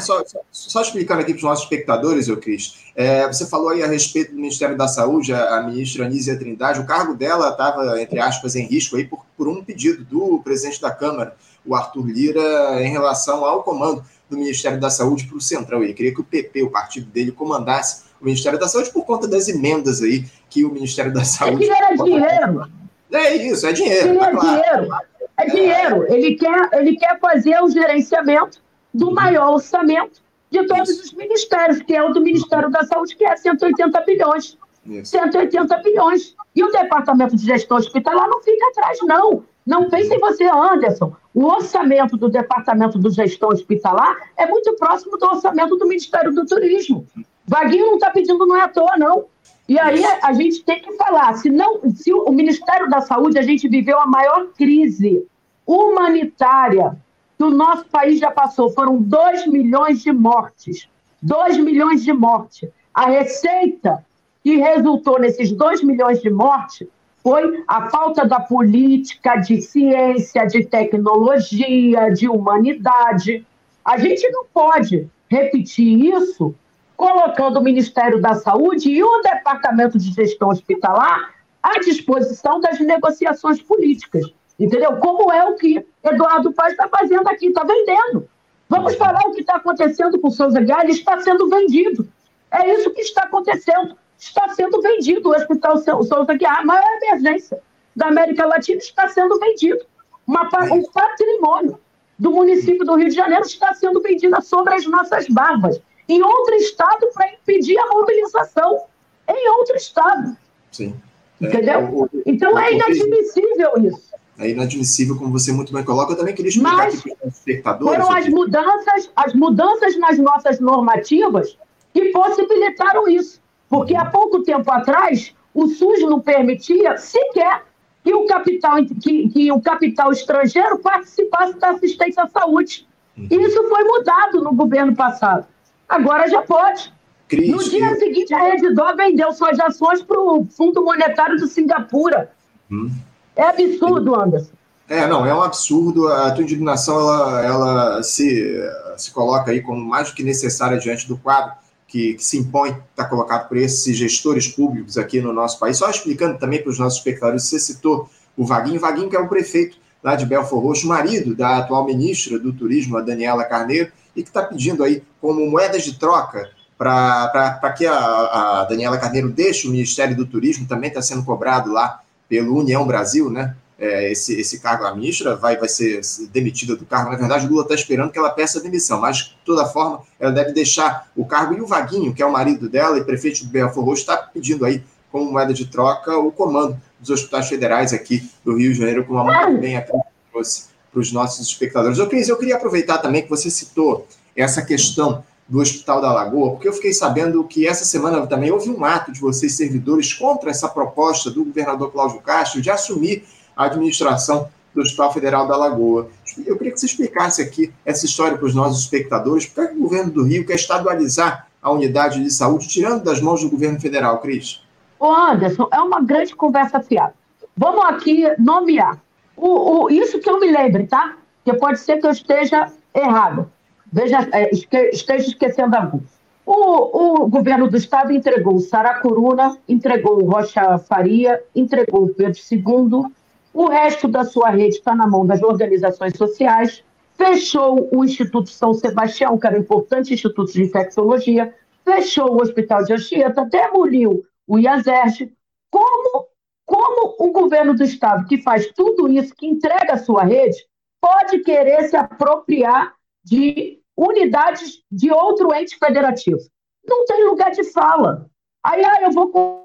Só, 0.00 0.22
só, 0.24 0.40
só, 0.50 0.82
explicando 0.82 1.22
aqui 1.22 1.32
para 1.32 1.38
os 1.38 1.42
nossos 1.42 1.64
espectadores, 1.64 2.28
eu 2.28 2.36
Cris, 2.36 2.84
é, 2.94 3.26
você 3.26 3.46
falou 3.46 3.70
aí 3.70 3.82
a 3.82 3.86
respeito 3.86 4.32
do 4.32 4.36
Ministério 4.36 4.76
da 4.76 4.86
Saúde, 4.86 5.32
a, 5.32 5.56
a 5.56 5.62
ministra 5.62 6.04
Anísia 6.04 6.38
Trindade, 6.38 6.80
o 6.80 6.86
cargo 6.86 7.14
dela 7.14 7.48
estava, 7.48 8.00
entre 8.00 8.20
aspas, 8.20 8.54
em 8.56 8.66
risco 8.66 8.96
aí 8.96 9.06
por, 9.06 9.24
por 9.36 9.48
um 9.48 9.64
pedido 9.64 10.04
do 10.04 10.40
presidente 10.44 10.80
da 10.82 10.90
Câmara, 10.90 11.34
o 11.64 11.74
Arthur 11.74 12.06
Lira, 12.06 12.82
em 12.82 12.90
relação 12.90 13.42
ao 13.44 13.62
comando 13.62 14.04
do 14.28 14.36
Ministério 14.36 14.78
da 14.78 14.90
Saúde 14.90 15.24
para 15.24 15.36
o 15.36 15.40
Centrão. 15.40 15.82
Ele 15.82 15.94
queria 15.94 16.12
que 16.12 16.20
o 16.20 16.24
PP, 16.24 16.62
o 16.62 16.70
partido 16.70 17.06
dele, 17.06 17.32
comandasse 17.32 18.04
o 18.20 18.24
Ministério 18.24 18.58
da 18.58 18.68
Saúde 18.68 18.92
por 18.92 19.06
conta 19.06 19.26
das 19.26 19.48
emendas 19.48 20.02
aí 20.02 20.26
que 20.50 20.64
o 20.64 20.70
Ministério 20.70 21.12
da 21.12 21.24
Saúde. 21.24 21.64
É 21.64 21.76
era 21.76 21.96
dinheiro. 21.96 22.68
É 23.10 23.34
isso, 23.34 23.66
é 23.66 23.72
dinheiro. 23.72 24.18
Tá 24.18 24.28
é 24.28 24.30
claro. 24.30 24.46
dinheiro. 24.46 24.94
É 25.36 25.46
dinheiro. 25.46 26.14
Ele 26.14 26.34
quer, 26.34 26.68
ele 26.72 26.96
quer 26.96 27.18
fazer 27.18 27.60
o 27.62 27.70
gerenciamento 27.70 28.63
do 28.94 29.10
maior 29.10 29.54
orçamento 29.54 30.22
de 30.50 30.64
todos 30.66 30.88
os 31.00 31.12
ministérios, 31.12 31.82
que 31.82 31.96
é 31.96 32.02
o 32.02 32.12
do 32.12 32.20
Ministério 32.20 32.70
da 32.70 32.84
Saúde, 32.84 33.16
que 33.16 33.24
é 33.24 33.36
180 33.36 34.00
bilhões. 34.02 34.56
Isso. 34.86 35.10
180 35.10 35.76
bilhões. 35.78 36.36
E 36.54 36.62
o 36.62 36.70
Departamento 36.70 37.34
de 37.34 37.44
Gestão 37.44 37.76
Hospitalar 37.78 38.28
não 38.28 38.40
fica 38.42 38.68
atrás, 38.68 38.98
não. 39.02 39.42
Não 39.66 39.88
pense 39.88 40.14
em 40.14 40.20
você, 40.20 40.44
Anderson. 40.44 41.16
O 41.34 41.46
orçamento 41.46 42.16
do 42.16 42.28
Departamento 42.28 42.98
de 42.98 43.10
Gestão 43.10 43.48
Hospitalar 43.48 44.16
é 44.36 44.46
muito 44.46 44.76
próximo 44.76 45.18
do 45.18 45.26
orçamento 45.26 45.76
do 45.76 45.88
Ministério 45.88 46.32
do 46.32 46.46
Turismo. 46.46 47.04
Vaguinho 47.46 47.86
não 47.86 47.94
está 47.94 48.10
pedindo 48.10 48.46
não 48.46 48.56
é 48.56 48.62
à 48.62 48.68
toa, 48.68 48.96
não. 48.96 49.24
E 49.68 49.78
aí 49.78 50.04
a, 50.04 50.28
a 50.28 50.32
gente 50.34 50.62
tem 50.62 50.80
que 50.80 50.92
falar, 50.92 51.34
se, 51.34 51.50
não, 51.50 51.80
se 51.90 52.12
o 52.12 52.30
Ministério 52.30 52.88
da 52.88 53.00
Saúde, 53.00 53.38
a 53.38 53.42
gente 53.42 53.66
viveu 53.66 53.98
a 53.98 54.06
maior 54.06 54.48
crise 54.56 55.26
humanitária 55.66 56.96
que 57.36 57.44
o 57.44 57.50
nosso 57.50 57.86
país 57.86 58.20
já 58.20 58.30
passou. 58.30 58.70
Foram 58.70 59.00
2 59.00 59.46
milhões 59.46 60.02
de 60.02 60.12
mortes. 60.12 60.88
2 61.22 61.58
milhões 61.58 62.04
de 62.04 62.12
mortes. 62.12 62.68
A 62.92 63.06
receita 63.06 64.04
que 64.42 64.56
resultou 64.56 65.18
nesses 65.18 65.50
2 65.52 65.82
milhões 65.82 66.20
de 66.20 66.30
mortes 66.30 66.86
foi 67.22 67.64
a 67.66 67.88
falta 67.88 68.26
da 68.26 68.38
política 68.38 69.36
de 69.36 69.62
ciência, 69.62 70.44
de 70.46 70.64
tecnologia, 70.66 72.10
de 72.10 72.28
humanidade. 72.28 73.46
A 73.82 73.96
gente 73.96 74.30
não 74.30 74.44
pode 74.52 75.08
repetir 75.28 76.14
isso 76.14 76.54
colocando 76.96 77.58
o 77.58 77.62
Ministério 77.62 78.20
da 78.20 78.34
Saúde 78.34 78.90
e 78.90 79.02
o 79.02 79.22
Departamento 79.22 79.98
de 79.98 80.12
Gestão 80.12 80.50
Hospitalar 80.50 81.34
à 81.62 81.80
disposição 81.80 82.60
das 82.60 82.78
negociações 82.78 83.60
políticas. 83.60 84.30
Entendeu? 84.58 84.96
Como 84.98 85.32
é 85.32 85.44
o 85.44 85.56
que 85.56 85.84
Eduardo 86.02 86.52
Paz 86.52 86.72
está 86.72 86.88
fazendo 86.88 87.26
aqui, 87.28 87.46
está 87.46 87.64
vendendo. 87.64 88.28
Vamos 88.68 88.94
falar 88.96 89.20
o 89.26 89.32
que 89.32 89.40
está 89.40 89.56
acontecendo 89.56 90.18
com 90.20 90.28
o 90.28 90.30
Souza 90.30 90.58
ele 90.58 90.92
está 90.92 91.20
sendo 91.20 91.48
vendido. 91.48 92.08
É 92.50 92.72
isso 92.72 92.90
que 92.90 93.00
está 93.00 93.22
acontecendo. 93.22 93.96
Está 94.18 94.48
sendo 94.50 94.80
vendido 94.80 95.28
o 95.28 95.32
Hospital 95.32 95.78
Souza 95.78 96.34
Guiar, 96.34 96.60
a 96.60 96.64
maior 96.64 96.88
emergência 97.02 97.60
da 97.94 98.06
América 98.08 98.46
Latina, 98.46 98.78
está 98.78 99.08
sendo 99.08 99.38
vendido. 99.38 99.84
Uma, 100.26 100.48
um 100.72 100.82
patrimônio 100.90 101.78
do 102.18 102.30
município 102.30 102.84
do 102.84 102.94
Rio 102.94 103.08
de 103.08 103.14
Janeiro 103.14 103.44
está 103.44 103.74
sendo 103.74 104.00
vendido 104.00 104.40
sobre 104.42 104.74
as 104.74 104.86
nossas 104.86 105.28
barbas, 105.28 105.80
em 106.08 106.22
outro 106.22 106.54
estado, 106.54 107.08
para 107.12 107.32
impedir 107.32 107.78
a 107.78 107.86
mobilização 107.88 108.84
em 109.28 109.48
outro 109.50 109.76
estado. 109.76 110.36
Sim. 110.70 110.94
Entendeu? 111.40 112.08
É, 112.14 112.22
então 112.26 112.58
é 112.58 112.72
inadmissível 112.72 113.72
isso. 113.82 114.13
É 114.38 114.50
inadmissível, 114.50 115.16
como 115.16 115.30
você 115.30 115.52
muito 115.52 115.72
bem 115.72 115.84
coloca. 115.84 116.12
Eu 116.12 116.16
também 116.16 116.34
queria 116.34 116.48
explicar 116.48 116.76
Mas 116.76 116.98
aqui 116.98 117.14
para 117.14 117.28
os 117.28 117.34
espectadores. 117.34 118.04
Foram 118.04 118.16
as 118.16 118.28
mudanças, 118.28 119.10
as 119.14 119.32
mudanças 119.34 119.98
nas 119.98 120.18
nossas 120.18 120.60
normativas 120.60 121.56
que 121.92 122.06
possibilitaram 122.06 123.08
isso. 123.08 123.40
Porque 123.68 123.94
há 123.94 124.04
pouco 124.04 124.42
tempo 124.42 124.70
atrás, 124.70 125.34
o 125.52 125.68
SUS 125.68 126.00
não 126.02 126.20
permitia 126.20 126.96
sequer 126.96 127.62
que 128.02 128.12
o 128.12 128.26
capital, 128.26 128.76
que, 128.84 129.28
que 129.28 129.52
o 129.52 129.60
capital 129.60 130.12
estrangeiro 130.12 130.78
participasse 130.78 131.58
da 131.58 131.70
assistência 131.70 132.24
à 132.24 132.28
saúde. 132.28 132.86
Uhum. 133.16 133.28
Isso 133.30 133.68
foi 133.68 133.84
mudado 133.84 134.42
no 134.42 134.52
governo 134.52 134.94
passado. 134.94 135.46
Agora 135.88 136.28
já 136.28 136.42
pode. 136.42 136.92
Cris, 137.28 137.48
no 137.48 137.58
dia 137.62 137.90
eu... 137.90 137.96
seguinte, 137.96 138.34
a 138.34 138.38
Redditor 138.38 138.96
vendeu 138.96 139.32
suas 139.32 139.58
ações 139.58 140.02
para 140.02 140.20
o 140.20 140.44
Fundo 140.44 140.84
Monetário 140.84 141.36
de 141.36 141.46
Singapura. 141.48 142.32
Hum. 142.70 142.90
É 143.36 143.42
absurdo, 143.42 144.14
Anderson. 144.14 144.52
É, 144.88 145.06
não, 145.06 145.24
é 145.24 145.34
um 145.34 145.42
absurdo. 145.42 146.08
A 146.08 146.30
tua 146.30 146.44
indignação 146.44 146.96
ela, 146.96 147.44
ela 147.44 148.02
se, 148.02 148.60
se 148.96 149.10
coloca 149.10 149.50
aí 149.50 149.62
como 149.62 149.80
mais 149.80 150.10
do 150.10 150.14
que 150.14 150.22
necessária 150.22 150.78
diante 150.78 151.08
do 151.08 151.16
quadro 151.16 151.52
que, 151.86 152.14
que 152.14 152.24
se 152.24 152.38
impõe, 152.38 152.76
está 152.90 153.04
colocado 153.04 153.48
por 153.48 153.56
esses 153.56 153.96
gestores 153.96 154.48
públicos 154.48 154.98
aqui 154.98 155.20
no 155.20 155.32
nosso 155.32 155.58
país. 155.58 155.76
Só 155.76 155.88
explicando 155.88 156.38
também 156.38 156.60
para 156.60 156.70
os 156.70 156.78
nossos 156.78 156.98
espectadores, 156.98 157.44
você 157.44 157.58
citou 157.58 158.08
o 158.36 158.44
Vaguinho, 158.44 158.80
Vaguinho 158.80 159.08
que 159.08 159.16
é 159.16 159.20
o 159.20 159.28
prefeito 159.28 159.76
lá 160.02 160.16
de 160.16 160.26
Belfor 160.26 160.60
Roxo, 160.60 160.86
marido 160.86 161.34
da 161.34 161.58
atual 161.58 161.84
ministra 161.86 162.38
do 162.38 162.52
Turismo, 162.52 162.98
a 162.98 163.00
Daniela 163.00 163.44
Carneiro, 163.44 163.90
e 164.14 164.22
que 164.22 164.28
está 164.28 164.42
pedindo 164.42 164.84
aí 164.84 165.02
como 165.20 165.48
moedas 165.48 165.82
de 165.82 165.98
troca 165.98 166.50
para 166.76 167.74
que 167.76 167.86
a, 167.86 167.96
a, 167.96 168.64
Daniela 168.64 168.98
Carneiro 168.98 169.30
deixe 169.30 169.66
o 169.66 169.70
Ministério 169.70 170.16
do 170.16 170.26
Turismo, 170.26 170.66
também 170.66 170.88
está 170.88 171.00
sendo 171.00 171.24
cobrado 171.24 171.72
lá 171.72 172.00
pelo 172.28 172.58
União 172.58 172.86
Brasil, 172.86 173.30
né? 173.30 173.56
É, 173.76 174.10
esse, 174.10 174.38
esse 174.38 174.60
cargo, 174.60 174.84
a 174.84 174.94
ministra 174.94 175.34
vai, 175.34 175.56
vai 175.56 175.68
ser 175.68 176.00
demitida 176.32 176.76
do 176.76 176.86
cargo. 176.86 177.10
Na 177.10 177.16
verdade, 177.16 177.46
Lula 177.46 177.62
está 177.62 177.74
esperando 177.74 178.12
que 178.12 178.18
ela 178.18 178.30
peça 178.30 178.60
demissão, 178.60 179.00
mas, 179.00 179.16
de 179.16 179.38
toda 179.44 179.66
forma, 179.66 180.02
ela 180.18 180.30
deve 180.30 180.52
deixar 180.52 181.10
o 181.16 181.24
cargo. 181.24 181.54
E 181.54 181.60
o 181.60 181.66
Vaguinho, 181.66 182.14
que 182.14 182.22
é 182.22 182.26
o 182.26 182.32
marido 182.32 182.68
dela 182.68 182.96
e 182.98 183.04
prefeito 183.04 183.40
de 183.40 183.46
Belfort 183.46 183.84
Roxo, 183.84 184.02
está 184.02 184.16
pedindo 184.16 184.64
aí, 184.64 184.82
como 185.10 185.30
moeda 185.30 185.52
de 185.52 185.66
troca, 185.66 186.16
o 186.16 186.30
comando 186.30 186.80
dos 187.00 187.10
hospitais 187.10 187.48
federais 187.48 187.92
aqui 187.92 188.28
do 188.44 188.56
Rio 188.56 188.72
de 188.72 188.78
Janeiro, 188.78 189.04
como 189.04 189.18
a 189.18 189.46
muito 189.46 189.60
bem 189.60 189.76
aqui 189.76 189.92
trouxe 190.32 190.64
para 190.90 191.00
os 191.00 191.12
nossos 191.12 191.46
espectadores. 191.46 191.98
Eu, 191.98 192.08
Cris, 192.08 192.28
eu 192.28 192.36
queria 192.36 192.56
aproveitar 192.56 192.98
também 192.98 193.22
que 193.22 193.28
você 193.28 193.50
citou 193.50 194.06
essa 194.36 194.62
questão 194.62 195.24
do 195.48 195.60
Hospital 195.60 196.00
da 196.00 196.12
Lagoa, 196.12 196.52
porque 196.52 196.68
eu 196.68 196.72
fiquei 196.72 196.92
sabendo 196.92 197.44
que 197.44 197.66
essa 197.66 197.84
semana 197.84 198.26
também 198.26 198.50
houve 198.50 198.70
um 198.70 198.84
ato 198.84 199.12
de 199.12 199.20
vocês, 199.20 199.56
servidores, 199.56 200.12
contra 200.12 200.50
essa 200.50 200.68
proposta 200.68 201.30
do 201.30 201.44
governador 201.44 201.92
Cláudio 201.92 202.20
Castro 202.20 202.62
de 202.62 202.70
assumir 202.70 203.24
a 203.56 203.66
administração 203.66 204.48
do 204.74 204.80
Hospital 204.80 205.12
Federal 205.12 205.46
da 205.46 205.56
Lagoa. 205.56 206.08
Eu 206.44 206.56
queria 206.56 206.72
que 206.72 206.80
você 206.80 206.86
explicasse 206.86 207.40
aqui 207.40 207.72
essa 207.84 208.06
história 208.06 208.36
para 208.36 208.46
os 208.46 208.54
nossos 208.54 208.82
espectadores, 208.82 209.46
porque 209.46 209.74
o 209.74 209.80
governo 209.80 210.10
do 210.10 210.24
Rio 210.24 210.44
quer 210.44 210.54
estadualizar 210.54 211.46
a 211.62 211.70
unidade 211.70 212.22
de 212.22 212.30
saúde, 212.30 212.66
tirando 212.66 213.04
das 213.04 213.20
mãos 213.20 213.42
do 213.42 213.48
governo 213.48 213.80
federal, 213.80 214.18
Cris. 214.18 214.62
Ô 214.98 215.10
Anderson, 215.10 215.68
é 215.72 215.80
uma 215.80 216.02
grande 216.02 216.34
conversa 216.34 216.80
fiada. 216.80 217.14
Vamos 217.56 217.84
aqui 217.84 218.24
nomear. 218.38 219.00
O, 219.36 219.84
o, 219.84 219.90
isso 219.90 220.18
que 220.18 220.28
eu 220.28 220.40
me 220.40 220.50
lembre, 220.50 220.86
tá? 220.86 221.16
Que 221.44 221.52
pode 221.54 221.78
ser 221.78 221.98
que 221.98 222.06
eu 222.06 222.10
esteja 222.10 222.70
errado. 222.92 223.50
Veja, 223.94 224.28
é, 224.32 224.50
esteja 224.50 225.28
esquecendo 225.28 225.76
algum. 225.76 226.00
O, 226.44 227.22
o, 227.22 227.28
governo 227.28 227.70
do 227.70 227.76
estado 227.76 228.12
entregou 228.12 228.56
o 228.56 228.60
Saracuruna, 228.60 229.56
entregou 229.68 230.20
o 230.20 230.28
Rocha 230.28 230.78
Faria, 230.78 231.40
entregou 231.54 232.02
o 232.02 232.12
Pedro 232.12 232.40
II, 232.50 233.14
o 233.52 233.68
resto 233.68 234.08
da 234.08 234.24
sua 234.24 234.50
rede 234.50 234.78
está 234.78 234.96
na 234.96 235.06
mão 235.06 235.24
das 235.24 235.44
organizações 235.44 236.16
sociais, 236.16 236.82
fechou 237.16 237.88
o 237.92 238.04
Instituto 238.04 238.50
São 238.50 238.74
Sebastião, 238.74 239.38
que 239.38 239.46
era 239.46 239.56
um 239.56 239.60
importante 239.60 240.12
instituto 240.12 240.52
de 240.52 240.64
infectologia, 240.64 241.54
fechou 241.84 242.32
o 242.32 242.42
Hospital 242.42 242.82
de 242.82 242.94
Anchieta, 242.94 243.44
demoliu 243.44 244.24
o 244.44 244.58
IASERG. 244.58 245.32
Como, 245.70 246.26
como 246.66 247.14
o 247.20 247.30
governo 247.30 247.72
do 247.72 247.84
Estado, 247.84 248.26
que 248.26 248.42
faz 248.42 248.66
tudo 248.72 249.08
isso, 249.08 249.32
que 249.36 249.46
entrega 249.46 249.92
a 249.92 249.98
sua 249.98 250.24
rede, 250.24 250.66
pode 251.00 251.38
querer 251.44 251.84
se 251.84 251.94
apropriar 251.94 252.92
de 253.24 253.83
unidades 253.96 254.82
de 254.90 255.10
outro 255.10 255.54
ente 255.54 255.78
federativo? 255.78 256.40
Não 256.86 257.04
tem 257.04 257.24
lugar 257.24 257.50
de 257.50 257.64
fala. 257.64 258.28
Aí, 258.64 258.84
ah, 258.84 259.02
eu 259.02 259.12
vou. 259.12 259.64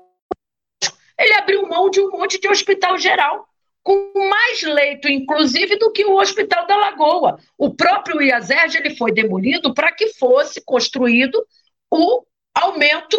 Ele 1.18 1.34
abriu 1.34 1.68
mão 1.68 1.90
de 1.90 2.02
um 2.02 2.10
monte 2.10 2.40
de 2.40 2.48
hospital 2.48 2.98
geral 2.98 3.50
com 3.84 4.12
mais 4.30 4.62
leito, 4.62 5.10
inclusive, 5.10 5.78
do 5.78 5.92
que 5.92 6.06
o 6.06 6.20
Hospital 6.20 6.68
da 6.68 6.76
Lagoa. 6.76 7.40
O 7.58 7.74
próprio 7.74 8.22
IASERG 8.22 8.78
ele 8.78 8.96
foi 8.96 9.12
demolido 9.12 9.74
para 9.74 9.92
que 9.92 10.14
fosse 10.14 10.62
construído 10.62 11.44
o 11.90 12.24
aumento, 12.54 13.18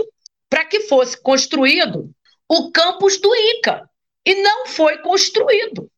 para 0.49 0.65
que 0.65 0.81
fosse 0.81 1.21
construído 1.21 2.11
o 2.49 2.71
campus 2.71 3.21
do 3.21 3.35
ICA. 3.35 3.89
E 4.25 4.43
não 4.43 4.67
foi 4.67 4.99
construído. 4.99 5.91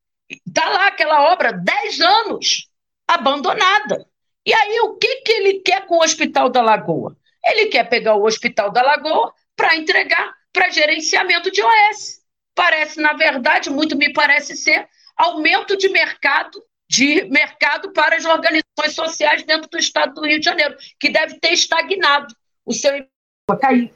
Está 0.47 0.69
lá 0.69 0.87
aquela 0.87 1.33
obra, 1.33 1.53
10 1.53 2.01
anos, 2.01 2.69
abandonada. 3.07 4.07
E 4.45 4.53
aí, 4.53 4.81
o 4.81 4.95
que, 4.95 5.17
que 5.23 5.33
ele 5.33 5.61
quer 5.61 5.87
com 5.87 5.97
o 5.97 6.03
Hospital 6.03 6.49
da 6.49 6.61
Lagoa? 6.61 7.17
Ele 7.45 7.67
quer 7.67 7.89
pegar 7.89 8.15
o 8.15 8.25
Hospital 8.25 8.71
da 8.71 8.83
Lagoa 8.83 9.33
para 9.57 9.77
entregar 9.77 10.33
para 10.53 10.71
gerenciamento 10.71 11.51
de 11.51 11.63
OS 11.63 12.23
parece, 12.55 13.01
na 13.01 13.13
verdade, 13.13 13.71
muito 13.71 13.97
me 13.97 14.13
parece 14.13 14.57
ser 14.57 14.89
aumento 15.17 15.77
de 15.77 15.89
mercado 15.89 16.63
de 16.89 17.25
mercado 17.31 17.91
para 17.93 18.17
as 18.17 18.27
organizações 18.27 18.95
sociais 18.95 19.43
dentro 19.45 19.71
do 19.71 19.79
estado 19.79 20.13
do 20.13 20.27
Rio 20.27 20.39
de 20.39 20.45
Janeiro, 20.45 20.77
que 21.01 21.09
deve 21.09 21.41
ter 21.41 21.53
estagnado 21.53 22.35
o 22.67 22.73
seu 22.75 22.93
cair. 23.59 23.91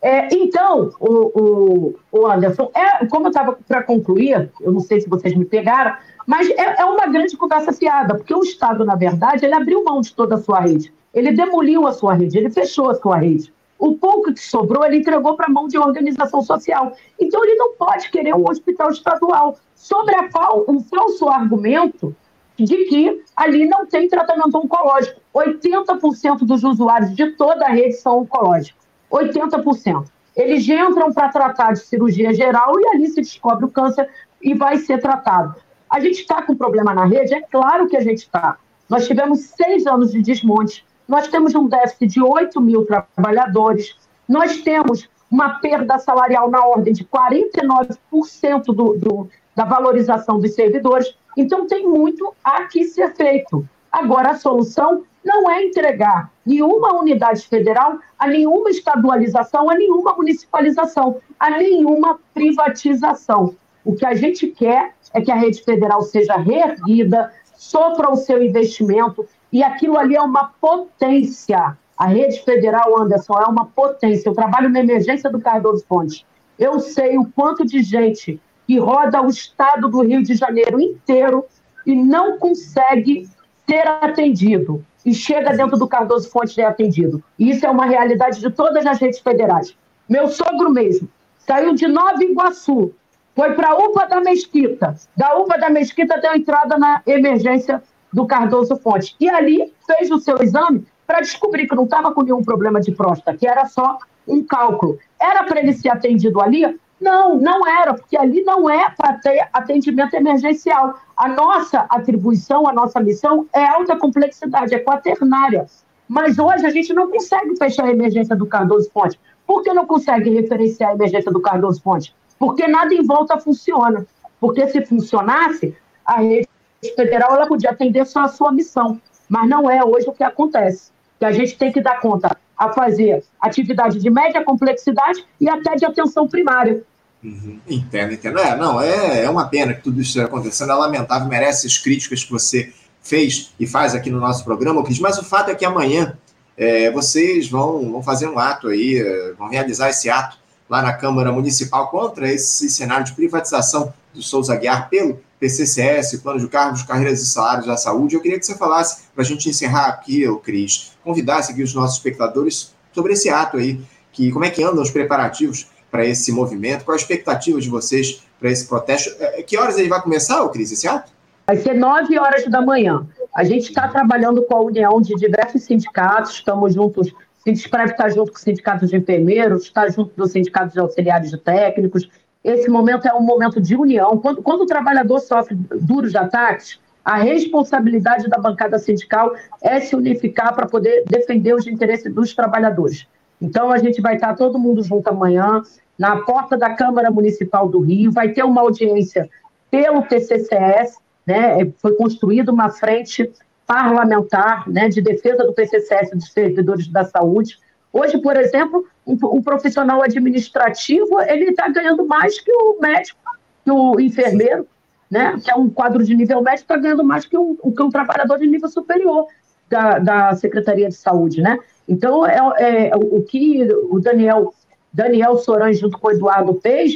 É, 0.00 0.28
então, 0.32 0.90
o, 1.00 1.40
o, 1.40 1.94
o, 2.12 2.26
Anderson, 2.26 2.70
é, 2.74 3.04
como 3.06 3.26
eu 3.26 3.30
estava 3.30 3.58
para 3.66 3.82
concluir, 3.82 4.50
eu 4.60 4.72
não 4.72 4.80
sei 4.80 5.00
se 5.00 5.08
vocês 5.08 5.34
me 5.34 5.44
pegaram, 5.44 5.96
mas 6.26 6.48
é, 6.50 6.80
é, 6.80 6.84
uma 6.84 7.06
grande 7.06 7.36
conversa 7.36 7.72
fiada, 7.72 8.14
porque 8.14 8.34
o 8.34 8.42
Estado, 8.42 8.84
na 8.84 8.94
verdade, 8.94 9.44
ele 9.44 9.54
abriu 9.54 9.82
mão 9.82 10.00
de 10.00 10.14
toda 10.14 10.36
a 10.36 10.38
sua 10.38 10.60
rede. 10.60 10.92
Ele 11.12 11.32
demoliu 11.32 11.86
a 11.86 11.92
sua 11.92 12.14
rede, 12.14 12.38
ele 12.38 12.50
fechou 12.50 12.90
a 12.90 12.94
sua 12.94 13.16
rede. 13.16 13.52
O 13.78 13.94
pouco 13.94 14.32
que 14.32 14.40
sobrou, 14.40 14.84
ele 14.84 14.98
entregou 14.98 15.34
para 15.36 15.46
a 15.46 15.50
mão 15.50 15.68
de 15.68 15.78
organização 15.78 16.42
social. 16.42 16.92
Então, 17.18 17.44
ele 17.44 17.54
não 17.56 17.74
pode 17.74 18.10
querer 18.10 18.34
um 18.34 18.48
hospital 18.48 18.90
estadual, 18.90 19.56
sobre 19.74 20.14
a 20.14 20.28
qual 20.28 20.64
um 20.68 20.80
falso 20.80 21.28
argumento 21.28 22.14
de 22.56 22.84
que 22.86 23.22
ali 23.36 23.66
não 23.66 23.86
tem 23.86 24.08
tratamento 24.08 24.56
oncológico. 24.58 25.20
80% 25.34 26.38
dos 26.40 26.64
usuários 26.64 27.14
de 27.14 27.30
toda 27.32 27.66
a 27.66 27.70
rede 27.70 27.94
são 27.94 28.20
oncológicos. 28.20 28.87
80%. 29.10 30.06
Eles 30.36 30.68
entram 30.68 31.12
para 31.12 31.28
tratar 31.28 31.72
de 31.72 31.80
cirurgia 31.80 32.32
geral 32.32 32.78
e 32.78 32.88
ali 32.88 33.08
se 33.08 33.20
descobre 33.20 33.64
o 33.64 33.70
câncer 33.70 34.08
e 34.40 34.54
vai 34.54 34.78
ser 34.78 35.00
tratado. 35.00 35.56
A 35.90 35.98
gente 36.00 36.20
está 36.20 36.42
com 36.42 36.54
problema 36.54 36.94
na 36.94 37.04
rede? 37.04 37.34
É 37.34 37.40
claro 37.40 37.88
que 37.88 37.96
a 37.96 38.00
gente 38.00 38.18
está. 38.18 38.56
Nós 38.88 39.06
tivemos 39.06 39.40
seis 39.40 39.86
anos 39.86 40.12
de 40.12 40.22
desmonte 40.22 40.84
nós 41.08 41.26
temos 41.26 41.54
um 41.54 41.66
déficit 41.66 42.06
de 42.06 42.22
8 42.22 42.60
mil 42.60 42.84
trabalhadores, 42.84 43.96
nós 44.28 44.58
temos 44.58 45.08
uma 45.30 45.58
perda 45.58 45.98
salarial 45.98 46.50
na 46.50 46.64
ordem 46.64 46.92
de 46.92 47.02
49% 47.04 48.64
do, 48.66 48.74
do, 48.98 49.28
da 49.56 49.64
valorização 49.64 50.38
dos 50.38 50.54
servidores. 50.54 51.16
Então, 51.34 51.66
tem 51.66 51.88
muito 51.88 52.34
a 52.44 52.64
que 52.64 52.84
ser 52.84 53.14
feito. 53.14 53.66
Agora, 53.90 54.30
a 54.30 54.36
solução 54.36 55.04
não 55.28 55.48
é 55.48 55.62
entregar 55.62 56.32
nenhuma 56.44 56.94
unidade 56.94 57.46
federal 57.46 57.98
a 58.18 58.26
nenhuma 58.26 58.70
estadualização, 58.70 59.70
a 59.70 59.74
nenhuma 59.74 60.14
municipalização, 60.14 61.20
a 61.38 61.50
nenhuma 61.50 62.18
privatização. 62.32 63.54
O 63.84 63.94
que 63.94 64.06
a 64.06 64.14
gente 64.14 64.46
quer 64.46 64.94
é 65.12 65.20
que 65.20 65.30
a 65.30 65.36
rede 65.36 65.62
federal 65.62 66.00
seja 66.02 66.36
reerguida, 66.36 67.32
sofra 67.56 68.10
o 68.10 68.16
seu 68.16 68.42
investimento, 68.42 69.26
E 69.50 69.62
aquilo 69.62 69.96
ali 69.96 70.14
é 70.14 70.20
uma 70.20 70.52
potência. 70.60 71.76
A 71.96 72.06
rede 72.06 72.44
federal, 72.44 73.00
Anderson, 73.00 73.34
é 73.38 73.46
uma 73.46 73.64
potência. 73.64 74.28
Eu 74.28 74.34
trabalho 74.34 74.68
na 74.68 74.80
emergência 74.80 75.30
do 75.30 75.40
Cardoso 75.40 75.84
Fontes. 75.88 76.24
Eu 76.58 76.78
sei 76.80 77.16
o 77.16 77.24
quanto 77.24 77.64
de 77.64 77.82
gente 77.82 78.38
que 78.66 78.78
roda 78.78 79.22
o 79.22 79.28
estado 79.28 79.88
do 79.88 80.02
Rio 80.02 80.22
de 80.22 80.34
Janeiro 80.34 80.78
inteiro 80.78 81.46
e 81.86 81.94
não 81.94 82.38
consegue 82.38 83.26
ser 83.66 83.86
atendido. 83.86 84.84
E 85.04 85.14
chega 85.14 85.56
dentro 85.56 85.78
do 85.78 85.88
Cardoso 85.88 86.30
Fontes 86.30 86.56
é 86.58 86.64
atendido. 86.64 87.22
E 87.38 87.50
isso 87.50 87.64
é 87.64 87.70
uma 87.70 87.86
realidade 87.86 88.40
de 88.40 88.50
todas 88.50 88.84
as 88.86 88.98
redes 88.98 89.20
federais. 89.20 89.76
Meu 90.08 90.28
sogro 90.28 90.70
mesmo 90.70 91.08
saiu 91.38 91.74
de 91.74 91.86
Nova 91.86 92.22
Iguaçu, 92.22 92.92
foi 93.34 93.54
para 93.54 93.70
a 93.70 93.78
UPA 93.78 94.06
da 94.06 94.20
Mesquita. 94.20 94.96
Da 95.16 95.38
UPA 95.38 95.58
da 95.58 95.70
Mesquita 95.70 96.20
deu 96.20 96.34
entrada 96.34 96.76
na 96.76 97.00
emergência 97.06 97.82
do 98.12 98.26
Cardoso 98.26 98.76
Fontes. 98.76 99.14
E 99.20 99.28
ali 99.28 99.72
fez 99.86 100.10
o 100.10 100.18
seu 100.18 100.42
exame 100.42 100.84
para 101.06 101.20
descobrir 101.20 101.66
que 101.66 101.74
não 101.74 101.84
estava 101.84 102.12
com 102.12 102.22
nenhum 102.22 102.42
problema 102.42 102.80
de 102.80 102.92
próstata, 102.92 103.36
que 103.36 103.46
era 103.46 103.64
só 103.66 103.96
um 104.26 104.44
cálculo. 104.44 104.98
Era 105.18 105.44
para 105.44 105.60
ele 105.60 105.72
ser 105.72 105.88
atendido 105.88 106.40
ali? 106.40 106.78
Não, 107.00 107.36
não 107.36 107.66
era, 107.66 107.94
porque 107.94 108.16
ali 108.16 108.42
não 108.42 108.68
é 108.68 108.90
para 108.90 109.14
ter 109.14 109.48
atendimento 109.52 110.14
emergencial. 110.14 110.98
A 111.16 111.28
nossa 111.28 111.86
atribuição, 111.88 112.68
a 112.68 112.72
nossa 112.72 113.00
missão 113.00 113.46
é 113.52 113.64
alta 113.64 113.96
complexidade, 113.96 114.74
é 114.74 114.78
quaternária. 114.80 115.66
Mas 116.08 116.38
hoje 116.38 116.66
a 116.66 116.70
gente 116.70 116.92
não 116.92 117.10
consegue 117.10 117.56
fechar 117.56 117.84
a 117.84 117.90
emergência 117.90 118.34
do 118.34 118.46
Cardoso 118.46 118.90
Fontes. 118.90 119.18
Por 119.46 119.62
que 119.62 119.72
não 119.72 119.86
consegue 119.86 120.30
referenciar 120.30 120.90
a 120.90 120.94
emergência 120.94 121.30
do 121.30 121.40
Cardoso 121.40 121.82
Fontes? 121.82 122.14
porque 122.38 122.66
nada 122.66 122.94
em 122.94 123.04
volta 123.04 123.38
funciona. 123.38 124.06
Porque 124.40 124.66
se 124.68 124.84
funcionasse, 124.86 125.76
a 126.04 126.20
rede 126.20 126.48
federal 126.94 127.34
ela 127.34 127.46
podia 127.46 127.70
atender 127.70 128.06
só 128.06 128.20
a 128.20 128.28
sua 128.28 128.52
missão, 128.52 129.00
mas 129.28 129.48
não 129.48 129.68
é 129.68 129.84
hoje 129.84 130.08
o 130.08 130.12
que 130.12 130.22
acontece. 130.22 130.92
Que 131.18 131.24
a 131.24 131.32
gente 131.32 131.58
tem 131.58 131.72
que 131.72 131.80
dar 131.80 132.00
conta 132.00 132.36
a 132.58 132.72
fazer 132.72 133.22
atividade 133.40 134.00
de 134.00 134.10
média 134.10 134.44
complexidade 134.44 135.24
e 135.40 135.48
até 135.48 135.76
de 135.76 135.84
atenção 135.84 136.26
primária. 136.26 136.82
Uhum. 137.22 137.58
Entendo, 137.68 138.14
entendo. 138.14 138.38
É, 138.38 138.56
não, 138.56 138.80
é, 138.80 139.24
é 139.24 139.30
uma 139.30 139.46
pena 139.48 139.74
que 139.74 139.82
tudo 139.82 140.00
isso 140.00 140.10
esteja 140.10 140.26
acontecendo, 140.26 140.72
é 140.72 140.74
lamentável, 140.74 141.28
merece 141.28 141.66
as 141.66 141.78
críticas 141.78 142.24
que 142.24 142.30
você 142.30 142.72
fez 143.02 143.52
e 143.58 143.66
faz 143.66 143.94
aqui 143.94 144.10
no 144.10 144.20
nosso 144.20 144.44
programa, 144.44 144.84
Cris, 144.84 144.98
mas 144.98 145.18
o 145.18 145.24
fato 145.24 145.50
é 145.50 145.54
que 145.54 145.64
amanhã 145.64 146.16
é, 146.56 146.90
vocês 146.90 147.48
vão, 147.48 147.90
vão 147.90 148.02
fazer 148.02 148.28
um 148.28 148.38
ato 148.38 148.68
aí, 148.68 148.98
é, 148.98 149.32
vão 149.38 149.48
realizar 149.48 149.88
esse 149.88 150.10
ato 150.10 150.36
lá 150.68 150.82
na 150.82 150.92
Câmara 150.92 151.32
Municipal 151.32 151.88
contra 151.88 152.30
esse 152.30 152.68
cenário 152.68 153.06
de 153.06 153.12
privatização 153.12 153.92
do 154.12 154.22
Souza 154.22 154.54
Guiar 154.56 154.88
pelo 154.88 155.20
PCCS, 155.38 156.20
Plano 156.22 156.40
de 156.40 156.48
Cargos, 156.48 156.82
Carreiras 156.82 157.20
e 157.20 157.26
Salários 157.26 157.66
da 157.66 157.76
Saúde. 157.76 158.14
Eu 158.14 158.20
queria 158.20 158.38
que 158.38 158.46
você 158.46 158.56
falasse, 158.56 159.04
para 159.14 159.22
a 159.22 159.26
gente 159.26 159.48
encerrar 159.48 159.86
aqui, 159.88 160.26
o 160.28 160.38
Cris, 160.38 160.92
convidasse 161.04 161.52
aqui 161.52 161.62
os 161.62 161.74
nossos 161.74 161.96
espectadores 161.96 162.74
sobre 162.92 163.12
esse 163.12 163.28
ato 163.28 163.56
aí, 163.56 163.80
que 164.12 164.30
como 164.32 164.44
é 164.44 164.50
que 164.50 164.62
andam 164.62 164.82
os 164.82 164.90
preparativos 164.90 165.68
para 165.90 166.04
esse 166.04 166.32
movimento, 166.32 166.84
qual 166.84 166.94
a 166.94 167.00
expectativa 167.00 167.60
de 167.60 167.68
vocês 167.68 168.22
para 168.38 168.50
esse 168.50 168.66
protesto? 168.66 169.14
É, 169.20 169.42
que 169.42 169.56
horas 169.56 169.78
ele 169.78 169.88
vai 169.88 170.02
começar, 170.02 170.42
o 170.42 170.50
Cris, 170.50 170.72
esse 170.72 170.86
ato? 170.86 171.12
Vai 171.46 171.56
ser 171.56 171.74
9 171.74 172.18
horas 172.18 172.44
da 172.50 172.60
manhã. 172.60 173.06
A 173.34 173.42
gente 173.44 173.68
está 173.68 173.88
trabalhando 173.88 174.42
com 174.42 174.56
a 174.56 174.60
união 174.60 175.00
de 175.00 175.14
diversos 175.14 175.62
sindicatos, 175.62 176.32
estamos 176.32 176.74
juntos 176.74 177.12
Sindesprev 177.48 177.90
está 177.90 178.08
junto 178.08 178.32
com 178.32 178.38
o 178.38 178.40
sindicato 178.40 178.86
de 178.86 178.96
enfermeiros, 178.96 179.64
está 179.64 179.88
junto 179.88 180.14
do 180.14 180.26
sindicato 180.26 180.72
de 180.72 180.80
auxiliares 180.80 181.30
de 181.30 181.38
técnicos. 181.38 182.08
Esse 182.48 182.70
momento 182.70 183.06
é 183.06 183.12
um 183.12 183.20
momento 183.20 183.60
de 183.60 183.76
união. 183.76 184.16
Quando, 184.16 184.42
quando 184.42 184.62
o 184.62 184.66
trabalhador 184.66 185.20
sofre 185.20 185.54
duros 185.54 186.16
ataques, 186.16 186.80
a 187.04 187.16
responsabilidade 187.16 188.26
da 188.26 188.38
bancada 188.38 188.78
sindical 188.78 189.34
é 189.62 189.80
se 189.80 189.94
unificar 189.94 190.54
para 190.54 190.66
poder 190.66 191.04
defender 191.06 191.54
os 191.54 191.66
interesses 191.66 192.10
dos 192.12 192.34
trabalhadores. 192.34 193.06
Então, 193.40 193.70
a 193.70 193.76
gente 193.76 194.00
vai 194.00 194.14
estar 194.14 194.34
todo 194.34 194.58
mundo 194.58 194.82
junto 194.82 195.08
amanhã, 195.08 195.62
na 195.98 196.16
porta 196.22 196.56
da 196.56 196.70
Câmara 196.70 197.10
Municipal 197.10 197.68
do 197.68 197.80
Rio, 197.80 198.10
vai 198.10 198.30
ter 198.30 198.44
uma 198.44 198.62
audiência 198.62 199.28
pelo 199.70 200.02
TCCS, 200.02 200.96
né? 201.26 201.70
foi 201.82 201.96
construída 201.96 202.50
uma 202.50 202.70
frente 202.70 203.30
parlamentar 203.66 204.66
né, 204.66 204.88
de 204.88 205.02
defesa 205.02 205.44
do 205.44 205.52
PCCS 205.52 206.12
dos 206.12 206.32
servidores 206.32 206.88
da 206.88 207.04
saúde. 207.04 207.58
Hoje, 207.92 208.16
por 208.18 208.36
exemplo, 208.36 208.86
um, 209.08 209.42
profissional 209.42 210.02
administrativo 210.02 211.20
ele 211.22 211.50
está 211.50 211.68
ganhando 211.68 212.06
mais 212.06 212.38
que 212.38 212.52
o 212.52 212.78
médico, 212.80 213.18
que 213.64 213.70
o 213.70 213.98
enfermeiro, 213.98 214.66
né, 215.10 215.38
que 215.42 215.50
é 215.50 215.54
um 215.54 215.70
quadro 215.70 216.04
de 216.04 216.14
nível 216.14 216.42
médio, 216.42 216.62
está 216.62 216.76
ganhando 216.76 217.02
mais 217.02 217.24
que 217.24 217.36
um, 217.38 217.56
que 217.56 217.82
um 217.82 217.88
trabalhador 217.88 218.38
de 218.38 218.46
nível 218.46 218.68
superior 218.68 219.26
da, 219.68 219.98
da 219.98 220.34
Secretaria 220.34 220.88
de 220.88 220.94
Saúde. 220.94 221.40
Né? 221.40 221.58
Então, 221.88 222.26
é, 222.26 222.88
é 222.88 222.96
o 222.96 223.22
que 223.22 223.66
o 223.90 223.98
Daniel, 223.98 224.52
Daniel 224.92 225.38
Soran, 225.38 225.72
junto 225.72 225.98
com 225.98 226.08
o 226.08 226.10
Eduardo 226.10 226.60
fez, 226.62 226.92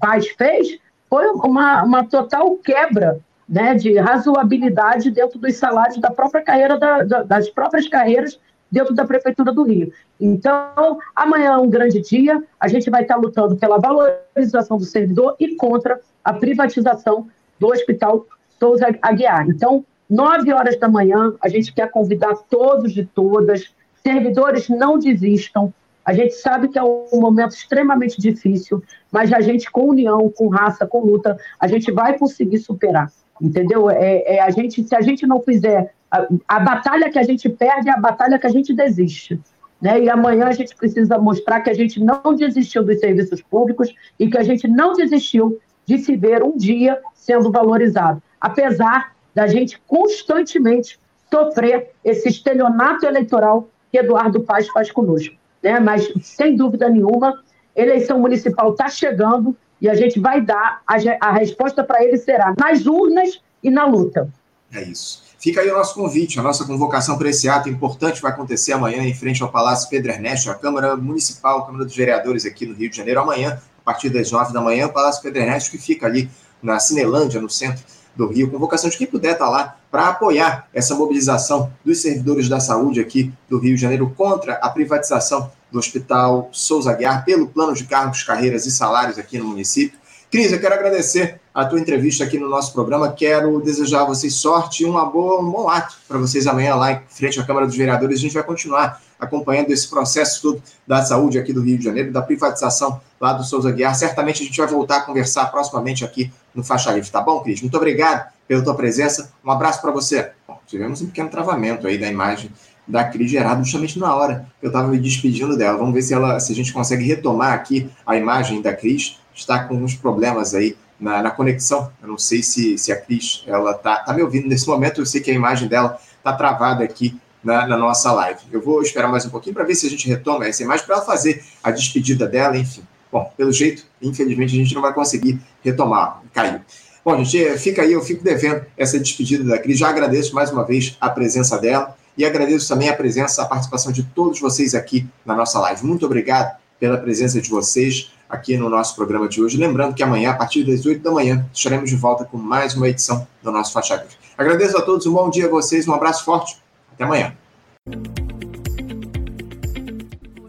Paz 0.00 0.28
fez, 0.28 0.78
foi 1.08 1.26
uma, 1.28 1.82
uma 1.82 2.04
total 2.04 2.56
quebra 2.56 3.20
né, 3.48 3.74
de 3.74 3.98
razoabilidade 3.98 5.10
dentro 5.10 5.38
dos 5.38 5.56
salários 5.56 5.98
da 5.98 6.10
própria 6.10 6.42
carreira, 6.42 6.78
da, 6.78 7.02
da, 7.02 7.22
das 7.22 7.50
próprias 7.50 7.88
carreiras 7.88 8.38
dentro 8.70 8.94
da 8.94 9.04
Prefeitura 9.04 9.52
do 9.52 9.62
Rio. 9.62 9.92
Então, 10.20 10.98
amanhã 11.14 11.52
é 11.52 11.56
um 11.58 11.68
grande 11.68 12.00
dia, 12.00 12.42
a 12.58 12.68
gente 12.68 12.88
vai 12.90 13.02
estar 13.02 13.16
lutando 13.16 13.56
pela 13.56 13.78
valorização 13.78 14.78
do 14.78 14.84
servidor 14.84 15.36
e 15.38 15.56
contra 15.56 16.00
a 16.24 16.32
privatização 16.32 17.26
do 17.58 17.68
Hospital 17.68 18.26
Souza 18.58 18.86
Aguiar. 19.02 19.48
Então, 19.48 19.84
nove 20.08 20.52
horas 20.52 20.78
da 20.78 20.88
manhã, 20.88 21.34
a 21.40 21.48
gente 21.48 21.72
quer 21.72 21.90
convidar 21.90 22.34
todos 22.48 22.96
e 22.96 23.04
todas, 23.04 23.74
servidores 24.02 24.68
não 24.68 24.98
desistam, 24.98 25.72
a 26.04 26.12
gente 26.12 26.34
sabe 26.34 26.68
que 26.68 26.78
é 26.78 26.82
um 26.82 27.20
momento 27.20 27.52
extremamente 27.52 28.20
difícil, 28.20 28.82
mas 29.12 29.32
a 29.32 29.40
gente, 29.40 29.70
com 29.70 29.88
união, 29.88 30.30
com 30.30 30.48
raça, 30.48 30.86
com 30.86 31.04
luta, 31.04 31.38
a 31.58 31.68
gente 31.68 31.92
vai 31.92 32.18
conseguir 32.18 32.58
superar 32.58 33.10
entendeu? 33.40 33.90
É, 33.90 34.36
é, 34.36 34.40
a 34.40 34.50
gente, 34.50 34.84
se 34.84 34.94
a 34.94 35.00
gente 35.00 35.26
não 35.26 35.40
fizer 35.40 35.94
a, 36.10 36.26
a, 36.48 36.60
batalha 36.60 37.10
que 37.10 37.18
a 37.18 37.22
gente 37.22 37.48
perde 37.48 37.88
é 37.88 37.92
a 37.92 38.00
batalha 38.00 38.38
que 38.38 38.46
a 38.46 38.50
gente 38.50 38.72
desiste. 38.74 39.40
Né? 39.80 40.02
E 40.02 40.10
amanhã 40.10 40.46
a 40.46 40.52
gente 40.52 40.74
precisa 40.74 41.18
mostrar 41.18 41.60
que 41.60 41.70
a 41.70 41.74
gente 41.74 42.02
não 42.02 42.34
desistiu 42.34 42.84
dos 42.84 42.98
serviços 43.00 43.40
públicos 43.40 43.94
e 44.18 44.28
que 44.28 44.36
a 44.36 44.42
gente 44.42 44.68
não 44.68 44.92
desistiu 44.92 45.60
de 45.86 45.98
se 45.98 46.16
ver 46.16 46.42
um 46.42 46.56
dia 46.56 47.00
sendo 47.14 47.50
valorizado, 47.50 48.22
apesar 48.40 49.14
da 49.34 49.46
gente 49.46 49.80
constantemente 49.86 50.98
sofrer 51.30 51.90
esse 52.04 52.28
estelionato 52.28 53.06
eleitoral 53.06 53.68
que 53.90 53.98
Eduardo 53.98 54.42
Paz 54.42 54.68
faz 54.68 54.90
conosco. 54.90 55.34
Né? 55.62 55.78
Mas, 55.80 56.12
sem 56.22 56.56
dúvida 56.56 56.88
nenhuma, 56.88 57.42
eleição 57.74 58.18
municipal 58.18 58.72
está 58.72 58.88
chegando 58.88 59.56
e 59.80 59.88
a 59.88 59.94
gente 59.94 60.20
vai 60.20 60.40
dar, 60.40 60.82
a, 60.86 60.96
a 61.20 61.32
resposta 61.32 61.82
para 61.82 62.04
ele 62.04 62.16
será 62.18 62.54
nas 62.58 62.86
urnas 62.86 63.40
e 63.62 63.70
na 63.70 63.86
luta. 63.86 64.28
É 64.72 64.82
isso. 64.82 65.29
Fica 65.40 65.62
aí 65.62 65.70
o 65.70 65.74
nosso 65.74 65.94
convite, 65.94 66.38
a 66.38 66.42
nossa 66.42 66.66
convocação 66.66 67.16
para 67.16 67.30
esse 67.30 67.48
ato 67.48 67.66
importante 67.66 68.20
vai 68.20 68.30
acontecer 68.30 68.72
amanhã 68.72 69.02
em 69.02 69.14
frente 69.14 69.42
ao 69.42 69.50
Palácio 69.50 69.88
Pedro 69.88 70.12
Ernesto, 70.12 70.50
a 70.50 70.54
Câmara 70.54 70.94
Municipal, 70.96 71.60
a 71.60 71.66
Câmara 71.66 71.86
dos 71.86 71.96
Vereadores 71.96 72.44
aqui 72.44 72.66
no 72.66 72.74
Rio 72.74 72.90
de 72.90 72.96
Janeiro, 72.98 73.20
amanhã, 73.20 73.58
a 73.78 73.82
partir 73.82 74.10
das 74.10 74.30
nove 74.30 74.52
da 74.52 74.60
manhã, 74.60 74.86
o 74.86 74.92
Palácio 74.92 75.22
Pedro 75.22 75.40
Ernesto, 75.40 75.70
que 75.70 75.78
fica 75.78 76.04
ali 76.04 76.30
na 76.62 76.78
Cinelândia, 76.78 77.40
no 77.40 77.48
centro 77.48 77.82
do 78.14 78.26
Rio. 78.26 78.50
Convocação 78.50 78.90
de 78.90 78.98
quem 78.98 79.06
puder 79.06 79.32
estar 79.32 79.46
tá 79.46 79.50
lá 79.50 79.78
para 79.90 80.08
apoiar 80.08 80.68
essa 80.74 80.94
mobilização 80.94 81.72
dos 81.82 82.02
servidores 82.02 82.46
da 82.46 82.60
saúde 82.60 83.00
aqui 83.00 83.32
do 83.48 83.58
Rio 83.58 83.76
de 83.76 83.80
Janeiro 83.80 84.12
contra 84.14 84.56
a 84.56 84.68
privatização 84.68 85.50
do 85.72 85.78
Hospital 85.78 86.50
Souza 86.52 86.92
Guiar 86.92 87.24
pelo 87.24 87.48
plano 87.48 87.72
de 87.72 87.84
cargos, 87.84 88.22
carreiras 88.22 88.66
e 88.66 88.70
salários 88.70 89.16
aqui 89.16 89.38
no 89.38 89.46
município. 89.46 89.98
Cris, 90.30 90.52
eu 90.52 90.60
quero 90.60 90.74
agradecer 90.74 91.39
a 91.54 91.64
tua 91.64 91.80
entrevista 91.80 92.24
aqui 92.24 92.38
no 92.38 92.48
nosso 92.48 92.72
programa. 92.72 93.12
Quero 93.12 93.60
desejar 93.60 94.02
a 94.02 94.04
vocês 94.04 94.34
sorte 94.34 94.84
e 94.84 94.86
uma 94.86 95.04
boa, 95.04 95.40
um 95.40 95.50
bom 95.50 95.68
ato 95.68 95.96
para 96.06 96.18
vocês 96.18 96.46
amanhã 96.46 96.74
lá 96.74 96.92
em 96.92 97.00
frente 97.08 97.40
à 97.40 97.44
Câmara 97.44 97.66
dos 97.66 97.76
Vereadores. 97.76 98.18
A 98.18 98.22
gente 98.22 98.34
vai 98.34 98.42
continuar 98.42 99.00
acompanhando 99.18 99.70
esse 99.70 99.88
processo 99.88 100.40
todo 100.40 100.62
da 100.86 101.02
saúde 101.02 101.38
aqui 101.38 101.52
do 101.52 101.60
Rio 101.60 101.76
de 101.76 101.84
Janeiro, 101.84 102.12
da 102.12 102.22
privatização 102.22 103.00
lá 103.20 103.32
do 103.32 103.44
Souza 103.44 103.70
Guiar. 103.70 103.94
Certamente 103.94 104.42
a 104.42 104.46
gente 104.46 104.56
vai 104.56 104.66
voltar 104.66 104.98
a 104.98 105.00
conversar 105.02 105.46
proximamente 105.46 106.04
aqui 106.04 106.32
no 106.54 106.64
Faixa 106.64 106.90
Livre, 106.92 107.10
tá 107.10 107.20
bom, 107.20 107.40
Cris? 107.40 107.60
Muito 107.60 107.76
obrigado 107.76 108.30
pela 108.48 108.62
tua 108.62 108.74
presença. 108.74 109.30
Um 109.44 109.50
abraço 109.50 109.80
para 109.80 109.90
você. 109.90 110.30
Bom, 110.48 110.58
tivemos 110.66 111.02
um 111.02 111.06
pequeno 111.06 111.28
travamento 111.28 111.86
aí 111.86 111.98
da 111.98 112.08
imagem 112.08 112.50
da 112.88 113.04
Cris 113.04 113.30
gerado 113.30 113.62
justamente 113.62 113.98
na 113.98 114.14
hora 114.14 114.46
que 114.58 114.66
eu 114.66 114.68
estava 114.68 114.88
me 114.88 114.98
despedindo 114.98 115.56
dela. 115.56 115.78
Vamos 115.78 115.94
ver 115.94 116.02
se, 116.02 116.14
ela, 116.14 116.40
se 116.40 116.52
a 116.52 116.54
gente 116.54 116.72
consegue 116.72 117.04
retomar 117.04 117.52
aqui 117.52 117.90
a 118.06 118.16
imagem 118.16 118.60
da 118.62 118.72
Cris. 118.72 119.18
Está 119.34 119.64
com 119.64 119.74
uns 119.76 119.94
problemas 119.94 120.54
aí 120.54 120.76
na, 121.00 121.22
na 121.22 121.30
conexão. 121.30 121.90
Eu 122.02 122.08
não 122.08 122.18
sei 122.18 122.42
se, 122.42 122.76
se 122.76 122.92
a 122.92 122.96
Cris 123.00 123.42
ela 123.46 123.72
tá, 123.74 123.96
tá 124.00 124.12
me 124.12 124.22
ouvindo 124.22 124.46
nesse 124.46 124.68
momento. 124.68 125.00
Eu 125.00 125.06
sei 125.06 125.20
que 125.20 125.30
a 125.30 125.34
imagem 125.34 125.68
dela 125.68 125.98
está 126.18 126.32
travada 126.32 126.84
aqui 126.84 127.18
na, 127.42 127.66
na, 127.66 127.76
nossa 127.76 128.12
live. 128.12 128.40
Eu 128.52 128.60
vou 128.60 128.82
esperar 128.82 129.08
mais 129.08 129.24
um 129.24 129.30
pouquinho 129.30 129.54
para 129.54 129.64
ver 129.64 129.74
se 129.74 129.86
a 129.86 129.90
gente 129.90 130.06
retoma 130.06 130.46
essa 130.46 130.62
imagem 130.62 130.84
para 130.84 130.96
ela 130.96 131.04
fazer 131.04 131.42
a 131.62 131.70
despedida 131.70 132.26
dela, 132.26 132.56
enfim. 132.56 132.82
Bom, 133.10 133.32
pelo 133.36 133.50
jeito, 133.50 133.84
infelizmente, 134.00 134.54
a 134.54 134.62
gente 134.62 134.74
não 134.74 134.82
vai 134.82 134.92
conseguir 134.92 135.40
retomar. 135.64 136.22
Caiu. 136.32 136.60
Bom, 137.02 137.24
gente, 137.24 137.58
fica 137.58 137.82
aí, 137.82 137.92
eu 137.92 138.02
fico 138.02 138.22
devendo 138.22 138.64
essa 138.76 139.00
despedida 139.00 139.42
da 139.42 139.58
Cris. 139.58 139.78
Já 139.78 139.88
agradeço 139.88 140.34
mais 140.34 140.52
uma 140.52 140.64
vez 140.64 140.96
a 141.00 141.08
presença 141.08 141.58
dela 141.58 141.96
e 142.16 142.24
agradeço 142.26 142.68
também 142.68 142.90
a 142.90 142.94
presença, 142.94 143.42
a 143.42 143.46
participação 143.46 143.90
de 143.90 144.02
todos 144.02 144.38
vocês 144.38 144.74
aqui 144.74 145.08
na 145.24 145.34
nossa 145.34 145.58
live. 145.60 145.84
Muito 145.84 146.04
obrigado 146.04 146.59
pela 146.80 146.96
presença 146.96 147.40
de 147.40 147.50
vocês 147.50 148.10
aqui 148.28 148.56
no 148.56 148.68
nosso 148.70 148.96
programa 148.96 149.28
de 149.28 149.42
hoje. 149.42 149.58
Lembrando 149.58 149.94
que 149.94 150.02
amanhã, 150.02 150.30
a 150.30 150.34
partir 150.34 150.64
das 150.64 150.86
8 150.86 151.02
da 151.02 151.10
manhã, 151.10 151.46
estaremos 151.52 151.90
de 151.90 151.96
volta 151.96 152.24
com 152.24 152.38
mais 152.38 152.74
uma 152.74 152.88
edição 152.88 153.26
do 153.42 153.52
nosso 153.52 153.72
Faixa 153.72 153.96
Livre. 153.96 154.16
Agradeço 154.38 154.78
a 154.78 154.82
todos, 154.82 155.06
um 155.06 155.12
bom 155.12 155.28
dia 155.28 155.46
a 155.46 155.50
vocês, 155.50 155.86
um 155.86 155.92
abraço 155.92 156.24
forte, 156.24 156.56
até 156.94 157.04
amanhã. 157.04 157.36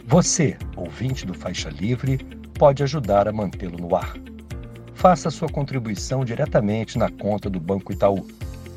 Você, 0.08 0.58
ouvinte 0.76 1.26
do 1.26 1.34
Faixa 1.34 1.70
Livre, 1.70 2.18
pode 2.58 2.82
ajudar 2.84 3.28
a 3.28 3.34
mantê-lo 3.34 3.78
no 3.78 3.96
ar. 3.96 4.14
Faça 4.94 5.30
sua 5.30 5.50
contribuição 5.50 6.24
diretamente 6.24 6.98
na 6.98 7.10
conta 7.10 7.50
do 7.50 7.60
Banco 7.60 7.92
Itaú, 7.92 8.26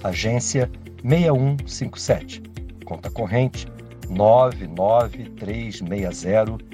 agência 0.02 0.68
6157, 1.02 2.42
conta 2.84 3.10
corrente 3.10 3.68
99360, 4.08 6.73